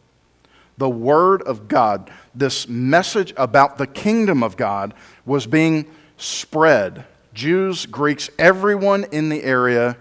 The 0.78 0.90
word 0.90 1.42
of 1.42 1.68
God, 1.68 2.10
this 2.34 2.68
message 2.68 3.32
about 3.36 3.78
the 3.78 3.86
kingdom 3.86 4.42
of 4.42 4.56
God, 4.56 4.94
was 5.24 5.46
being 5.46 5.86
spread. 6.16 7.04
Jews, 7.32 7.86
Greeks, 7.86 8.30
everyone 8.38 9.04
in 9.12 9.28
the 9.28 9.42
area 9.42 9.96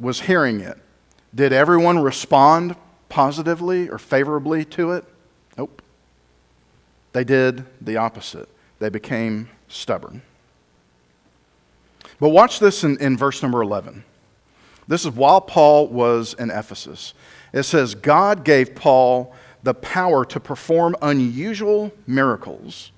was 0.00 0.22
hearing 0.22 0.60
it. 0.60 0.78
Did 1.34 1.52
everyone 1.52 1.98
respond 1.98 2.76
positively 3.08 3.88
or 3.88 3.98
favorably 3.98 4.64
to 4.64 4.92
it? 4.92 5.04
Nope. 5.56 5.82
They 7.12 7.24
did 7.24 7.64
the 7.80 7.96
opposite. 7.96 8.48
They 8.78 8.88
became 8.88 9.48
stubborn. 9.68 10.22
But 12.20 12.30
watch 12.30 12.58
this 12.58 12.84
in, 12.84 12.98
in 12.98 13.16
verse 13.16 13.42
number 13.42 13.62
11. 13.62 14.04
This 14.88 15.04
is 15.04 15.10
while 15.10 15.40
Paul 15.40 15.88
was 15.88 16.34
in 16.34 16.50
Ephesus. 16.50 17.14
It 17.52 17.64
says, 17.64 17.94
God 17.94 18.44
gave 18.44 18.74
Paul 18.74 19.34
the 19.62 19.74
power 19.74 20.24
to 20.26 20.38
perform 20.38 20.94
unusual 21.02 21.92
miracles. 22.06 22.92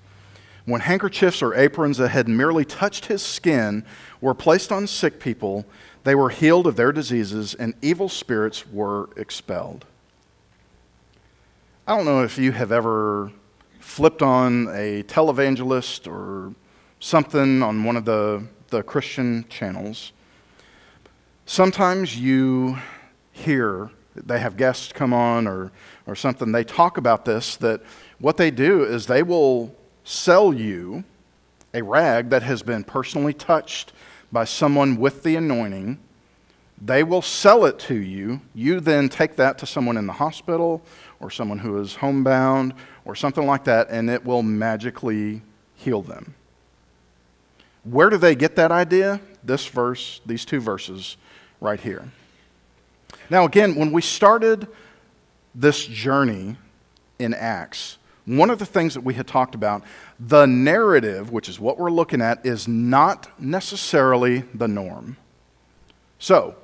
When 0.65 0.81
handkerchiefs 0.81 1.41
or 1.41 1.55
aprons 1.55 1.97
that 1.97 2.09
had 2.09 2.27
merely 2.27 2.63
touched 2.63 3.07
his 3.07 3.23
skin 3.23 3.83
were 4.21 4.35
placed 4.35 4.71
on 4.71 4.85
sick 4.85 5.19
people, 5.19 5.65
they 6.03 6.13
were 6.13 6.29
healed 6.29 6.67
of 6.67 6.75
their 6.75 6.91
diseases 6.91 7.55
and 7.55 7.73
evil 7.81 8.07
spirits 8.07 8.67
were 8.67 9.09
expelled. 9.17 9.85
I 11.89 11.95
don't 11.95 12.05
know 12.05 12.21
if 12.21 12.37
you 12.37 12.51
have 12.51 12.71
ever 12.71 13.31
flipped 13.79 14.21
on 14.21 14.67
a 14.67 15.01
televangelist 15.01 16.07
or 16.07 16.53
something 16.99 17.63
on 17.63 17.83
one 17.83 17.97
of 17.97 18.05
the, 18.05 18.45
the 18.67 18.83
Christian 18.83 19.43
channels. 19.49 20.11
Sometimes 21.47 22.15
you 22.15 22.77
hear 23.31 23.89
they 24.15 24.37
have 24.37 24.55
guests 24.55 24.93
come 24.93 25.13
on 25.13 25.47
or, 25.47 25.71
or 26.05 26.15
something, 26.15 26.51
they 26.51 26.63
talk 26.63 26.97
about 26.97 27.25
this 27.25 27.55
that 27.55 27.81
what 28.19 28.37
they 28.37 28.51
do 28.51 28.83
is 28.83 29.07
they 29.07 29.23
will 29.23 29.75
sell 30.03 30.53
you 30.53 31.03
a 31.73 31.81
rag 31.81 32.29
that 32.29 32.43
has 32.43 32.61
been 32.61 32.83
personally 32.83 33.33
touched 33.33 33.93
by 34.31 34.43
someone 34.43 34.97
with 34.97 35.23
the 35.23 35.35
anointing. 35.35 35.97
They 36.79 37.03
will 37.03 37.23
sell 37.23 37.65
it 37.65 37.79
to 37.79 37.95
you. 37.95 38.41
You 38.53 38.79
then 38.79 39.09
take 39.09 39.37
that 39.37 39.57
to 39.57 39.65
someone 39.65 39.97
in 39.97 40.05
the 40.05 40.13
hospital 40.13 40.83
or 41.19 41.29
someone 41.29 41.59
who 41.59 41.79
is 41.79 41.95
homebound 41.95 42.73
or 43.05 43.15
something 43.15 43.45
like 43.45 43.65
that, 43.65 43.89
and 43.89 44.09
it 44.09 44.25
will 44.25 44.43
magically 44.43 45.41
heal 45.75 46.01
them. 46.01 46.35
Where 47.83 48.09
do 48.09 48.17
they 48.17 48.35
get 48.35 48.55
that 48.55 48.71
idea? 48.71 49.21
This 49.43 49.67
verse, 49.67 50.21
these 50.25 50.45
two 50.45 50.59
verses 50.59 51.17
right 51.61 51.79
here. 51.79 52.11
Now, 53.29 53.45
again, 53.45 53.75
when 53.75 53.91
we 53.91 54.01
started 54.01 54.67
this 55.55 55.85
journey 55.85 56.57
in 57.17 57.33
Acts, 57.33 57.97
one 58.25 58.49
of 58.49 58.59
the 58.59 58.65
things 58.65 58.93
that 58.93 59.01
we 59.01 59.15
had 59.15 59.27
talked 59.27 59.55
about, 59.55 59.83
the 60.19 60.45
narrative, 60.45 61.31
which 61.31 61.49
is 61.49 61.59
what 61.59 61.79
we're 61.79 61.89
looking 61.89 62.21
at, 62.21 62.45
is 62.45 62.67
not 62.67 63.27
necessarily 63.39 64.43
the 64.53 64.67
norm. 64.67 65.17
So, 66.19 66.55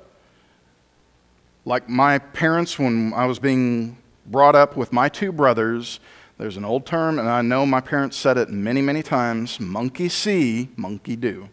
like 1.64 1.88
my 1.88 2.18
parents, 2.18 2.78
when 2.78 3.12
I 3.14 3.26
was 3.26 3.38
being 3.38 3.96
brought 4.30 4.54
up 4.54 4.76
with 4.76 4.92
my 4.92 5.08
two 5.08 5.32
brothers, 5.32 6.00
there's 6.38 6.56
an 6.56 6.64
old 6.64 6.84
term, 6.84 7.18
and 7.18 7.28
I 7.28 7.42
know 7.42 7.64
my 7.64 7.80
parents 7.80 8.16
said 8.16 8.36
it 8.36 8.50
many, 8.50 8.82
many 8.82 9.02
times 9.02 9.58
monkey 9.58 10.08
see, 10.08 10.68
monkey 10.76 11.16
do. 11.16 11.48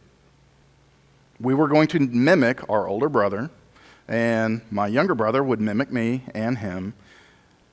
We 1.40 1.54
were 1.54 1.68
going 1.68 1.88
to 1.90 2.00
mimic 2.00 2.70
our 2.70 2.88
older 2.88 3.10
brother, 3.10 3.50
and 4.08 4.62
my 4.70 4.88
younger 4.88 5.16
brother 5.16 5.44
would 5.44 5.62
mimic 5.62 5.92
me 5.92 6.24
and 6.34 6.58
him. 6.58 6.94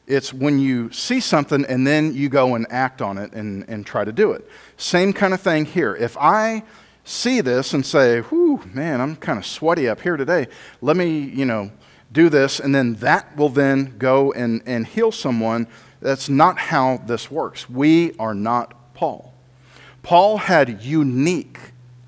It's 0.07 0.33
when 0.33 0.59
you 0.59 0.91
see 0.91 1.21
something 1.21 1.65
and 1.67 1.87
then 1.87 2.15
you 2.15 2.29
go 2.29 2.55
and 2.55 2.67
act 2.71 3.01
on 3.01 3.17
it 3.19 3.33
and, 3.33 3.69
and 3.69 3.87
try 3.87 4.05
to 4.05 4.13
do 4.13 4.33
it. 4.33 4.49
Same 4.77 5.13
kind 5.13 5.33
of 5.33 5.41
thing 5.41 5.65
here. 5.65 5.95
If 5.95 6.17
I 6.19 6.65
see 7.05 7.41
this 7.41 7.75
and 7.75 7.87
say, 7.87 8.21
whew, 8.21 8.61
man, 8.73 9.01
I'm 9.01 9.17
kind 9.17 9.39
of 9.39 9.47
sweaty 9.47 9.89
up 9.89 10.01
here 10.01 10.17
today, 10.17 10.49
let 10.81 10.97
me, 10.97 11.19
you 11.19 11.45
know, 11.45 11.71
do 12.13 12.29
this, 12.29 12.59
and 12.61 12.75
then 12.75 12.95
that 12.95 13.37
will 13.37 13.49
then 13.49 13.97
go 13.99 14.33
and, 14.33 14.63
and 14.67 14.87
heal 14.87 15.13
someone. 15.13 15.67
That's 16.01 16.29
not 16.29 16.59
how 16.59 16.99
this 17.07 17.31
works. 17.31 17.69
We 17.69 18.15
are 18.19 18.35
not 18.35 18.95
Paul. 18.95 19.35
Paul 20.03 20.39
had 20.39 20.83
unique 20.83 21.59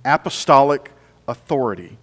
apostolic 0.04 0.90
authority. 1.28 1.98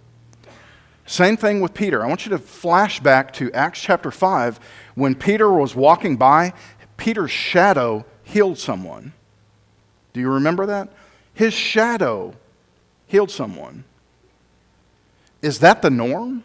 Same 1.04 1.36
thing 1.36 1.60
with 1.60 1.74
Peter. 1.74 2.04
I 2.04 2.06
want 2.06 2.24
you 2.24 2.30
to 2.30 2.38
flash 2.38 3.00
back 3.00 3.32
to 3.34 3.52
Acts 3.52 3.80
chapter 3.80 4.10
5 4.10 4.60
when 4.94 5.14
Peter 5.14 5.52
was 5.52 5.74
walking 5.74 6.16
by, 6.16 6.52
Peter's 6.96 7.30
shadow 7.30 8.04
healed 8.22 8.58
someone. 8.58 9.12
Do 10.12 10.20
you 10.20 10.30
remember 10.30 10.66
that? 10.66 10.92
His 11.34 11.52
shadow 11.52 12.34
healed 13.06 13.30
someone. 13.30 13.84
Is 15.42 15.58
that 15.60 15.82
the 15.82 15.90
norm? 15.90 16.44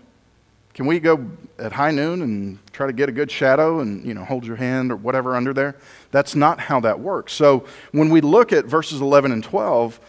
Can 0.76 0.88
we 0.88 1.00
go 1.00 1.26
at 1.58 1.72
high 1.72 1.92
noon 1.92 2.22
and 2.22 2.60
try 2.74 2.86
to 2.86 2.92
get 2.92 3.08
a 3.08 3.12
good 3.14 3.32
shadow 3.32 3.80
and 3.80 4.06
you 4.06 4.14
know 4.14 4.26
hold 4.26 4.46
your 4.46 4.58
hand 4.58 4.92
or 4.92 4.98
whatever 4.98 5.34
under 5.34 5.54
there? 5.54 5.78
That's 6.12 6.36
not 6.36 6.60
how 6.60 6.82
that 6.82 7.00
works. 7.00 7.32
So 7.32 7.66
when 7.94 8.10
we 8.10 8.20
look 8.20 8.52
at 8.52 8.66
verses 8.66 9.00
11 9.00 9.32
and 9.32 9.42
12, 9.42 10.02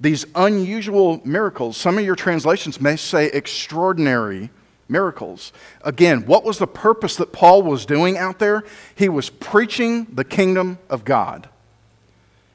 these 0.00 0.24
unusual 0.34 1.20
miracles. 1.26 1.76
Some 1.76 1.98
of 1.98 2.04
your 2.04 2.16
translations 2.16 2.80
may 2.80 2.96
say 2.96 3.26
extraordinary 3.26 4.48
miracles. 4.88 5.52
Again, 5.82 6.24
what 6.24 6.42
was 6.42 6.58
the 6.58 6.66
purpose 6.66 7.16
that 7.16 7.32
Paul 7.32 7.62
was 7.62 7.84
doing 7.84 8.16
out 8.16 8.38
there? 8.38 8.64
He 8.94 9.10
was 9.10 9.28
preaching 9.28 10.06
the 10.06 10.24
kingdom 10.24 10.78
of 10.88 11.04
God. 11.04 11.50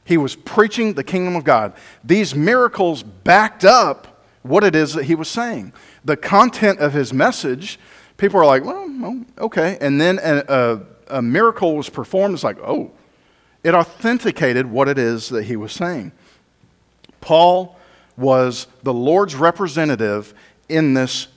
He 0.05 0.17
was 0.17 0.35
preaching 0.35 0.93
the 0.93 1.03
kingdom 1.03 1.35
of 1.35 1.43
God. 1.43 1.73
These 2.03 2.33
miracles 2.33 3.03
backed 3.03 3.63
up 3.63 4.18
what 4.49 4.63
it 4.63 4.75
is 4.75 4.93
that 4.95 5.03
he 5.03 5.13
was 5.13 5.27
saying. 5.27 5.71
The 6.03 6.17
content 6.17 6.79
of 6.79 6.91
his 6.93 7.13
message, 7.13 7.79
people 8.17 8.39
are 8.39 8.45
like, 8.47 8.65
well, 8.65 9.23
okay. 9.37 9.77
And 9.79 10.01
then 10.01 10.19
a, 10.23 10.43
a, 10.49 11.17
a 11.19 11.21
miracle 11.21 11.75
was 11.75 11.87
performed. 11.87 12.33
It's 12.33 12.43
like, 12.43 12.57
oh, 12.59 12.91
it 13.63 13.75
authenticated 13.75 14.65
what 14.65 14.87
it 14.87 14.97
is 14.97 15.29
that 15.29 15.43
he 15.43 15.55
was 15.55 15.71
saying. 15.71 16.13
Paul 17.21 17.77
was 18.17 18.65
the 18.81 18.93
Lord's 18.93 19.35
representative 19.35 20.33
in 20.67 20.95
this 20.95 21.27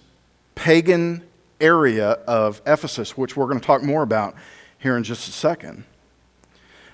pagan 0.54 1.22
area 1.60 2.12
of 2.26 2.62
Ephesus, 2.66 3.16
which 3.16 3.36
we're 3.36 3.46
going 3.46 3.60
to 3.60 3.66
talk 3.66 3.82
more 3.82 4.02
about 4.02 4.34
here 4.78 4.96
in 4.96 5.04
just 5.04 5.28
a 5.28 5.32
second. 5.32 5.84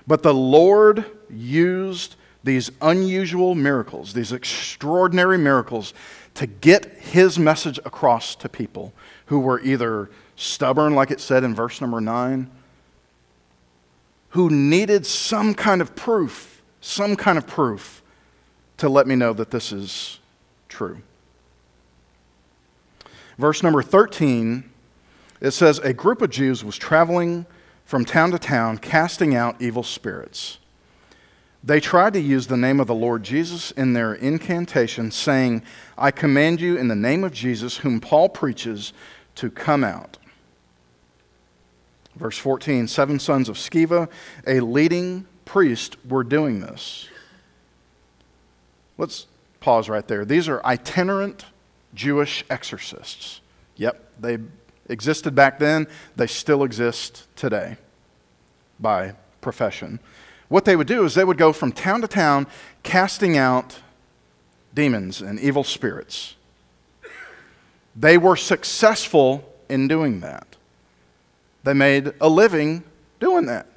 But 0.05 0.23
the 0.23 0.33
Lord 0.33 1.05
used 1.29 2.17
these 2.43 2.71
unusual 2.81 3.55
miracles, 3.55 4.13
these 4.13 4.31
extraordinary 4.31 5.37
miracles, 5.37 5.93
to 6.35 6.47
get 6.47 6.85
his 6.93 7.37
message 7.37 7.79
across 7.79 8.35
to 8.35 8.47
people 8.47 8.93
who 9.25 9.39
were 9.39 9.59
either 9.61 10.09
stubborn, 10.35 10.95
like 10.95 11.11
it 11.11 11.19
said 11.19 11.43
in 11.43 11.53
verse 11.53 11.81
number 11.81 11.99
nine, 11.99 12.49
who 14.29 14.49
needed 14.49 15.05
some 15.05 15.53
kind 15.53 15.81
of 15.81 15.95
proof, 15.95 16.61
some 16.81 17.15
kind 17.15 17.37
of 17.37 17.45
proof 17.45 18.01
to 18.77 18.87
let 18.87 19.05
me 19.05 19.15
know 19.15 19.33
that 19.33 19.51
this 19.51 19.71
is 19.71 20.19
true. 20.69 21.01
Verse 23.37 23.63
number 23.63 23.81
13, 23.81 24.69
it 25.41 25.51
says, 25.51 25.79
A 25.79 25.93
group 25.93 26.21
of 26.21 26.29
Jews 26.29 26.63
was 26.63 26.77
traveling 26.77 27.45
from 27.85 28.05
town 28.05 28.31
to 28.31 28.39
town, 28.39 28.77
casting 28.77 29.35
out 29.35 29.61
evil 29.61 29.83
spirits. 29.83 30.58
They 31.63 31.79
tried 31.79 32.13
to 32.13 32.21
use 32.21 32.47
the 32.47 32.57
name 32.57 32.79
of 32.79 32.87
the 32.87 32.95
Lord 32.95 33.23
Jesus 33.23 33.71
in 33.71 33.93
their 33.93 34.13
incantation, 34.13 35.11
saying, 35.11 35.61
I 35.97 36.11
command 36.11 36.61
you 36.61 36.77
in 36.77 36.87
the 36.87 36.95
name 36.95 37.23
of 37.23 37.33
Jesus, 37.33 37.77
whom 37.77 37.99
Paul 37.99 38.29
preaches, 38.29 38.93
to 39.35 39.49
come 39.49 39.83
out. 39.83 40.17
Verse 42.15 42.37
14 42.37 42.87
Seven 42.87 43.19
sons 43.19 43.49
of 43.49 43.57
Sceva, 43.57 44.09
a 44.47 44.59
leading 44.61 45.25
priest, 45.45 45.97
were 46.07 46.23
doing 46.23 46.61
this. 46.61 47.07
Let's 48.97 49.27
pause 49.59 49.89
right 49.89 50.07
there. 50.07 50.25
These 50.25 50.47
are 50.47 50.63
itinerant 50.65 51.45
Jewish 51.93 52.43
exorcists. 52.49 53.41
Yep, 53.75 54.13
they 54.19 54.37
existed 54.89 55.35
back 55.35 55.59
then, 55.59 55.87
they 56.15 56.27
still 56.27 56.63
exist 56.63 57.27
today 57.35 57.77
by 58.79 59.13
profession. 59.41 59.99
What 60.49 60.65
they 60.65 60.75
would 60.75 60.87
do 60.87 61.05
is 61.05 61.13
they 61.13 61.23
would 61.23 61.37
go 61.37 61.53
from 61.53 61.71
town 61.71 62.01
to 62.01 62.07
town 62.07 62.47
casting 62.83 63.37
out 63.37 63.79
demons 64.73 65.21
and 65.21 65.39
evil 65.39 65.63
spirits. 65.63 66.35
They 67.95 68.17
were 68.17 68.35
successful 68.35 69.53
in 69.69 69.87
doing 69.87 70.19
that. 70.21 70.57
They 71.63 71.73
made 71.73 72.13
a 72.19 72.29
living 72.29 72.83
doing 73.19 73.45
that. 73.45 73.67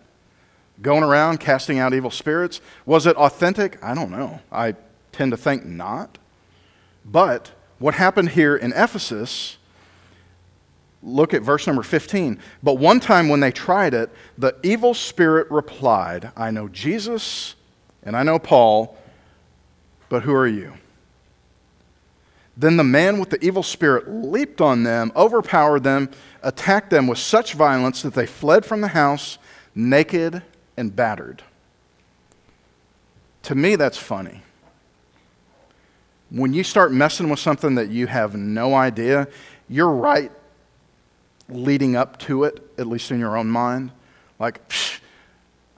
Going 0.80 1.02
around 1.02 1.38
casting 1.38 1.78
out 1.78 1.92
evil 1.92 2.10
spirits. 2.10 2.60
Was 2.86 3.06
it 3.06 3.16
authentic? 3.16 3.82
I 3.82 3.94
don't 3.94 4.10
know. 4.10 4.40
I 4.50 4.74
tend 5.12 5.32
to 5.32 5.36
think 5.36 5.64
not. 5.64 6.18
But 7.04 7.52
what 7.78 7.94
happened 7.94 8.30
here 8.30 8.56
in 8.56 8.72
Ephesus, 8.72 9.58
look 11.02 11.34
at 11.34 11.42
verse 11.42 11.66
number 11.66 11.82
15. 11.82 12.38
But 12.62 12.74
one 12.74 13.00
time 13.00 13.28
when 13.28 13.40
they 13.40 13.50
tried 13.50 13.94
it, 13.94 14.10
the 14.38 14.56
evil 14.62 14.94
spirit 14.94 15.50
replied, 15.50 16.30
I 16.36 16.50
know 16.50 16.68
Jesus 16.68 17.54
and 18.02 18.16
I 18.16 18.22
know 18.22 18.38
Paul, 18.38 18.96
but 20.08 20.22
who 20.22 20.34
are 20.34 20.46
you? 20.46 20.74
Then 22.56 22.76
the 22.76 22.84
man 22.84 23.18
with 23.18 23.30
the 23.30 23.42
evil 23.44 23.62
spirit 23.62 24.08
leaped 24.08 24.60
on 24.60 24.82
them, 24.82 25.10
overpowered 25.16 25.84
them, 25.84 26.10
attacked 26.42 26.90
them 26.90 27.06
with 27.06 27.18
such 27.18 27.54
violence 27.54 28.02
that 28.02 28.14
they 28.14 28.26
fled 28.26 28.64
from 28.64 28.82
the 28.82 28.88
house 28.88 29.38
naked 29.74 30.42
and 30.76 30.94
battered. 30.94 31.42
To 33.44 33.54
me, 33.54 33.74
that's 33.76 33.96
funny. 33.96 34.42
When 36.30 36.52
you 36.54 36.62
start 36.62 36.92
messing 36.92 37.28
with 37.28 37.38
something 37.38 37.74
that 37.74 37.88
you 37.88 38.06
have 38.06 38.36
no 38.36 38.74
idea, 38.74 39.28
you're 39.68 39.90
right 39.90 40.30
leading 41.54 41.96
up 41.96 42.18
to 42.20 42.44
it, 42.44 42.62
at 42.78 42.86
least 42.86 43.10
in 43.10 43.18
your 43.18 43.36
own 43.36 43.48
mind. 43.48 43.90
Like, 44.38 44.68
psh, 44.68 45.00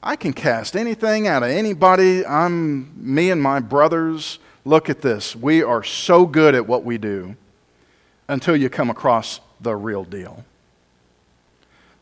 I 0.03 0.17
can 0.17 0.33
cast 0.33 0.77
anything 0.77 1.27
out 1.27 1.43
of 1.43 1.51
anybody. 1.51 2.25
I'm 2.27 2.93
me 2.97 3.31
and 3.31 3.43
my 3.43 3.61
brothers. 3.61 4.39
Look 4.65 4.91
at 4.91 5.01
this. 5.01 5.35
We 5.35 5.63
are 5.63 5.83
so 5.83 6.27
good 6.27 6.55
at 6.55 6.67
what 6.67 6.85
we 6.85 6.99
do 6.99 7.37
until 8.29 8.57
you 8.57 8.69
come 8.69 8.91
across 8.91 9.41
the 9.61 9.75
real 9.77 10.05
deal. 10.05 10.45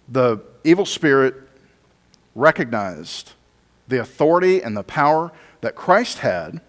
The 0.09 0.41
evil 0.65 0.87
spirit 0.87 1.35
recognized 2.35 3.33
the 3.89 4.01
authority 4.01 4.63
and 4.63 4.77
the 4.77 4.83
power 4.83 5.33
that 5.61 5.75
Christ 5.75 6.19
had. 6.19 6.61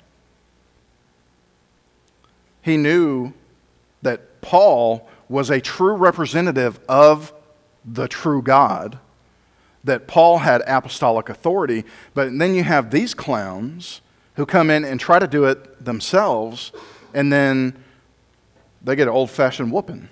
He 2.62 2.78
knew 2.78 3.34
that 4.02 4.42
Paul 4.42 5.08
was 5.30 5.50
a 5.50 5.62
true 5.62 5.96
representative 5.96 6.80
of 6.88 7.34
the 7.86 8.08
true 8.08 8.42
God, 8.42 9.00
that 9.84 10.08
Paul 10.08 10.40
had 10.40 10.62
apostolic 10.66 11.28
authority, 11.28 11.84
but 12.14 12.38
then 12.38 12.56
you 12.56 12.64
have 12.64 12.92
these 12.92 13.14
clowns 13.14 14.02
who 14.36 14.46
come 14.46 14.70
in 14.70 14.86
and 14.86 15.00
try 15.00 15.20
to 15.20 15.28
do 15.28 15.46
it 15.46 15.84
themselves, 15.84 16.72
and 17.14 17.32
then 17.32 17.76
they 18.82 18.96
get 18.96 19.08
an 19.08 19.14
old 19.14 19.30
fashioned 19.30 19.72
whooping. 19.72 20.08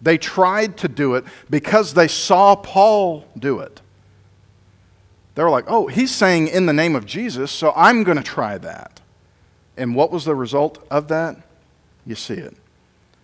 They 0.00 0.16
tried 0.16 0.76
to 0.78 0.88
do 0.88 1.14
it 1.14 1.24
because 1.50 1.94
they 1.94 2.08
saw 2.08 2.54
Paul 2.56 3.26
do 3.38 3.58
it. 3.58 3.80
They 5.34 5.42
were 5.42 5.50
like, 5.50 5.66
oh, 5.68 5.88
he's 5.88 6.14
saying 6.14 6.48
in 6.48 6.66
the 6.66 6.72
name 6.72 6.96
of 6.96 7.06
Jesus, 7.06 7.50
so 7.50 7.72
I'm 7.76 8.02
going 8.02 8.16
to 8.16 8.22
try 8.22 8.58
that. 8.58 9.00
And 9.76 9.94
what 9.94 10.10
was 10.10 10.24
the 10.24 10.34
result 10.34 10.86
of 10.90 11.08
that? 11.08 11.36
You 12.06 12.14
see 12.14 12.34
it. 12.34 12.56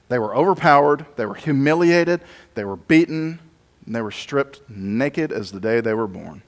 They 0.08 0.18
were 0.18 0.34
overpowered, 0.36 1.06
they 1.16 1.26
were 1.26 1.34
humiliated, 1.34 2.20
they 2.54 2.64
were 2.64 2.76
beaten, 2.76 3.40
and 3.84 3.94
they 3.94 4.02
were 4.02 4.12
stripped 4.12 4.60
naked 4.68 5.32
as 5.32 5.52
the 5.52 5.60
day 5.60 5.80
they 5.80 5.94
were 5.94 6.06
born. 6.06 6.42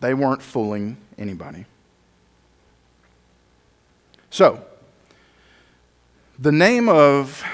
They 0.00 0.14
weren't 0.14 0.42
fooling 0.42 0.96
anybody. 1.16 1.66
So, 4.30 4.64
the 6.38 6.52
name 6.52 6.88
of 6.88 7.44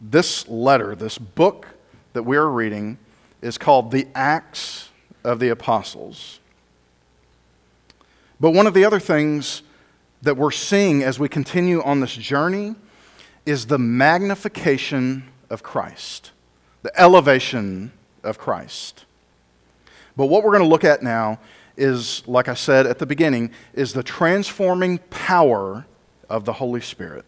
this 0.00 0.48
letter, 0.48 0.94
this 0.94 1.18
book 1.18 1.66
that 2.12 2.22
we 2.22 2.36
are 2.36 2.48
reading, 2.48 2.98
is 3.42 3.58
called 3.58 3.90
the 3.90 4.06
Acts 4.14 4.90
of 5.24 5.40
the 5.40 5.48
Apostles. 5.48 6.38
But 8.40 8.52
one 8.52 8.68
of 8.68 8.74
the 8.74 8.84
other 8.84 9.00
things 9.00 9.62
that 10.22 10.36
we're 10.36 10.52
seeing 10.52 11.02
as 11.02 11.18
we 11.18 11.28
continue 11.28 11.82
on 11.82 12.00
this 12.00 12.14
journey 12.14 12.76
is 13.48 13.66
the 13.66 13.78
magnification 13.78 15.24
of 15.48 15.62
Christ, 15.62 16.32
the 16.82 17.00
elevation 17.00 17.92
of 18.22 18.38
Christ. 18.38 19.06
But 20.18 20.26
what 20.26 20.44
we're 20.44 20.50
going 20.50 20.64
to 20.64 20.68
look 20.68 20.84
at 20.84 21.02
now 21.02 21.40
is, 21.74 22.22
like 22.26 22.48
I 22.48 22.52
said 22.52 22.86
at 22.86 22.98
the 22.98 23.06
beginning, 23.06 23.50
is 23.72 23.94
the 23.94 24.02
transforming 24.02 24.98
power 25.08 25.86
of 26.28 26.44
the 26.44 26.52
Holy 26.52 26.82
Spirit. 26.82 27.24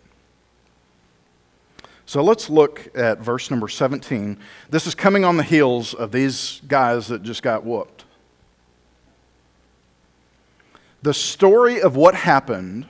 So 2.04 2.22
let's 2.22 2.50
look 2.50 2.90
at 2.94 3.20
verse 3.20 3.50
number 3.50 3.68
17. 3.68 4.36
This 4.68 4.86
is 4.86 4.94
coming 4.94 5.24
on 5.24 5.38
the 5.38 5.42
heels 5.42 5.94
of 5.94 6.12
these 6.12 6.60
guys 6.68 7.08
that 7.08 7.22
just 7.22 7.42
got 7.42 7.64
whooped. 7.64 8.04
The 11.00 11.14
story 11.14 11.80
of 11.80 11.96
what 11.96 12.14
happened 12.14 12.88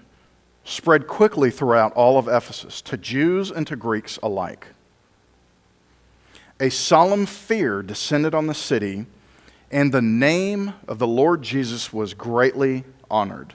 spread 0.65 1.07
quickly 1.07 1.51
throughout 1.51 1.93
all 1.95 2.19
of 2.19 2.29
Ephesus, 2.29 2.81
to 2.83 2.97
Jews 2.97 3.51
and 3.51 3.67
to 3.67 3.77
Greeks 3.77 4.19
alike. 4.23 4.69
A 6.61 6.71
solemn 6.71 7.27
fear 7.27 7.83
descended 7.83 8.35
on 8.35 8.47
the 8.47 8.55
city, 8.55 9.07
and 9.71 9.93
the 9.93 10.03
name 10.03 10.75
of 10.87 10.99
the 10.99 11.07
Lord 11.07 11.43
Jesus 11.43 11.93
was 11.93 12.13
greatly 12.13 12.85
honored. 13.11 13.55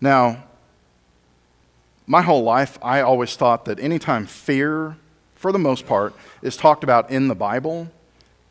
Now, 0.00 0.44
my 2.06 2.22
whole 2.22 2.44
life, 2.44 2.78
I 2.80 3.00
always 3.00 3.34
thought 3.34 3.64
that 3.64 3.80
anytime 3.80 4.26
fear, 4.26 4.96
for 5.34 5.50
the 5.50 5.58
most 5.58 5.86
part, 5.86 6.14
is 6.42 6.56
talked 6.56 6.84
about 6.84 7.10
in 7.10 7.26
the 7.28 7.34
Bible, 7.34 7.90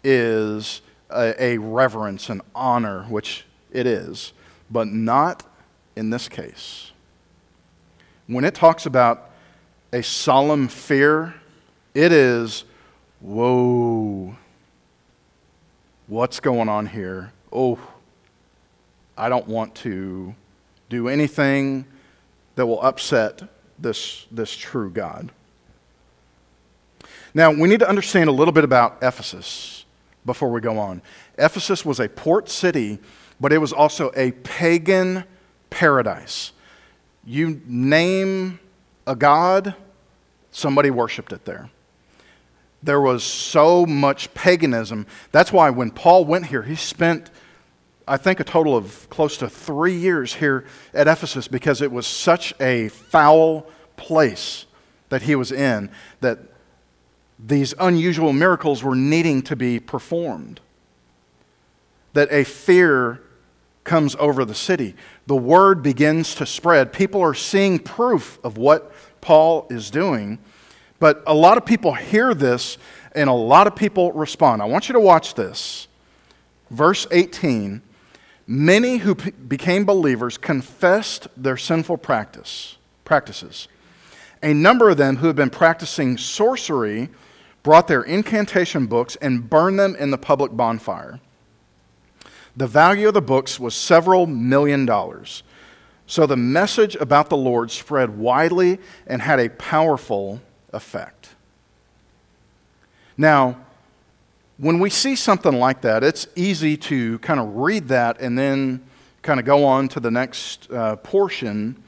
is 0.03 0.81
a, 1.09 1.41
a 1.41 1.57
reverence 1.57 2.29
and 2.29 2.41
honor, 2.53 3.03
which 3.03 3.45
it 3.71 3.87
is, 3.87 4.33
but 4.69 4.87
not 4.87 5.43
in 5.95 6.09
this 6.09 6.27
case. 6.27 6.91
When 8.27 8.43
it 8.43 8.55
talks 8.55 8.85
about 8.85 9.29
a 9.93 10.01
solemn 10.01 10.67
fear, 10.67 11.35
it 11.93 12.11
is, 12.11 12.63
whoa, 13.19 14.35
what's 16.07 16.39
going 16.39 16.67
on 16.67 16.87
here? 16.87 17.31
Oh, 17.53 17.79
I 19.17 19.29
don't 19.29 19.47
want 19.47 19.75
to 19.75 20.33
do 20.89 21.07
anything 21.07 21.85
that 22.55 22.65
will 22.65 22.81
upset 22.81 23.43
this, 23.77 24.25
this 24.31 24.55
true 24.55 24.89
God. 24.89 25.31
Now, 27.33 27.51
we 27.51 27.67
need 27.67 27.79
to 27.79 27.89
understand 27.89 28.29
a 28.29 28.33
little 28.33 28.53
bit 28.53 28.63
about 28.63 28.97
Ephesus 29.01 29.85
before 30.25 30.49
we 30.49 30.61
go 30.61 30.79
on. 30.79 31.01
Ephesus 31.37 31.85
was 31.85 31.99
a 31.99 32.09
port 32.09 32.49
city, 32.49 32.97
but 33.39 33.53
it 33.53 33.59
was 33.59 33.71
also 33.71 34.11
a 34.15 34.31
pagan 34.31 35.25
paradise. 35.69 36.53
You 37.25 37.61
name 37.65 38.59
a 39.07 39.15
god, 39.15 39.75
somebody 40.51 40.91
worshiped 40.91 41.33
it 41.33 41.45
there. 41.45 41.69
There 42.83 43.01
was 43.01 43.23
so 43.23 43.85
much 43.85 44.33
paganism. 44.33 45.07
That's 45.31 45.51
why 45.51 45.71
when 45.71 45.89
Paul 45.89 46.25
went 46.25 46.47
here, 46.47 46.63
he 46.63 46.75
spent 46.75 47.31
I 48.07 48.17
think, 48.17 48.39
a 48.39 48.43
total 48.43 48.77
of 48.77 49.09
close 49.09 49.37
to 49.37 49.49
three 49.49 49.95
years 49.95 50.35
here 50.35 50.65
at 50.93 51.07
Ephesus 51.07 51.47
because 51.47 51.81
it 51.81 51.91
was 51.91 52.05
such 52.05 52.53
a 52.59 52.89
foul 52.89 53.67
place 53.97 54.65
that 55.09 55.23
he 55.23 55.35
was 55.35 55.51
in 55.51 55.89
that 56.21 56.39
these 57.39 57.73
unusual 57.79 58.31
miracles 58.31 58.83
were 58.83 58.95
needing 58.95 59.41
to 59.43 59.55
be 59.55 59.79
performed. 59.79 60.59
That 62.13 62.31
a 62.31 62.43
fear 62.43 63.21
comes 63.85 64.15
over 64.19 64.43
the 64.43 64.55
city. 64.55 64.95
The 65.27 65.35
word 65.35 65.81
begins 65.81 66.35
to 66.35 66.45
spread. 66.45 66.91
People 66.91 67.21
are 67.21 67.33
seeing 67.33 67.79
proof 67.79 68.37
of 68.43 68.57
what 68.57 68.91
Paul 69.21 69.67
is 69.69 69.89
doing. 69.89 70.39
But 70.99 71.23
a 71.25 71.33
lot 71.33 71.57
of 71.57 71.65
people 71.65 71.93
hear 71.93 72.33
this 72.33 72.77
and 73.13 73.29
a 73.29 73.33
lot 73.33 73.67
of 73.67 73.75
people 73.75 74.11
respond. 74.11 74.61
I 74.61 74.65
want 74.65 74.89
you 74.89 74.93
to 74.93 74.99
watch 74.99 75.35
this. 75.35 75.87
Verse 76.69 77.07
18 77.11 77.81
Many 78.47 78.97
who 78.97 79.15
p- 79.15 79.31
became 79.31 79.85
believers 79.85 80.37
confessed 80.37 81.27
their 81.35 81.57
sinful 81.57 81.97
practice, 81.97 82.77
practices. 83.03 83.67
A 84.43 84.53
number 84.53 84.91
of 84.91 84.97
them 84.97 85.17
who 85.17 85.27
had 85.27 85.35
been 85.35 85.49
practicing 85.49 86.17
sorcery 86.17 87.09
brought 87.63 87.87
their 87.87 88.03
incantation 88.03 88.85
books 88.85 89.15
and 89.15 89.49
burned 89.49 89.79
them 89.79 89.95
in 89.95 90.11
the 90.11 90.17
public 90.19 90.51
bonfire. 90.51 91.19
The 92.57 92.67
value 92.67 93.09
of 93.09 93.13
the 93.13 93.21
books 93.21 93.59
was 93.59 93.75
several 93.75 94.27
million 94.27 94.85
dollars. 94.85 95.43
So 96.07 96.25
the 96.25 96.37
message 96.37 96.95
about 96.95 97.29
the 97.29 97.37
Lord 97.37 97.71
spread 97.71 98.17
widely 98.17 98.79
and 99.07 99.21
had 99.21 99.39
a 99.39 99.49
powerful 99.49 100.41
effect. 100.71 101.29
Now, 103.17 103.57
when 104.57 104.79
we 104.79 104.89
see 104.89 105.15
something 105.15 105.53
like 105.53 105.81
that, 105.81 106.03
it's 106.03 106.27
easy 106.35 106.77
to 106.77 107.19
kind 107.19 107.39
of 107.39 107.55
read 107.55 107.87
that 107.89 108.21
and 108.21 108.37
then 108.37 108.85
kind 109.21 109.39
of 109.39 109.45
go 109.45 109.65
on 109.65 109.89
to 109.89 109.99
the 109.99 110.11
next 110.11 110.71
uh, 110.71 110.95
portion. 110.97 111.81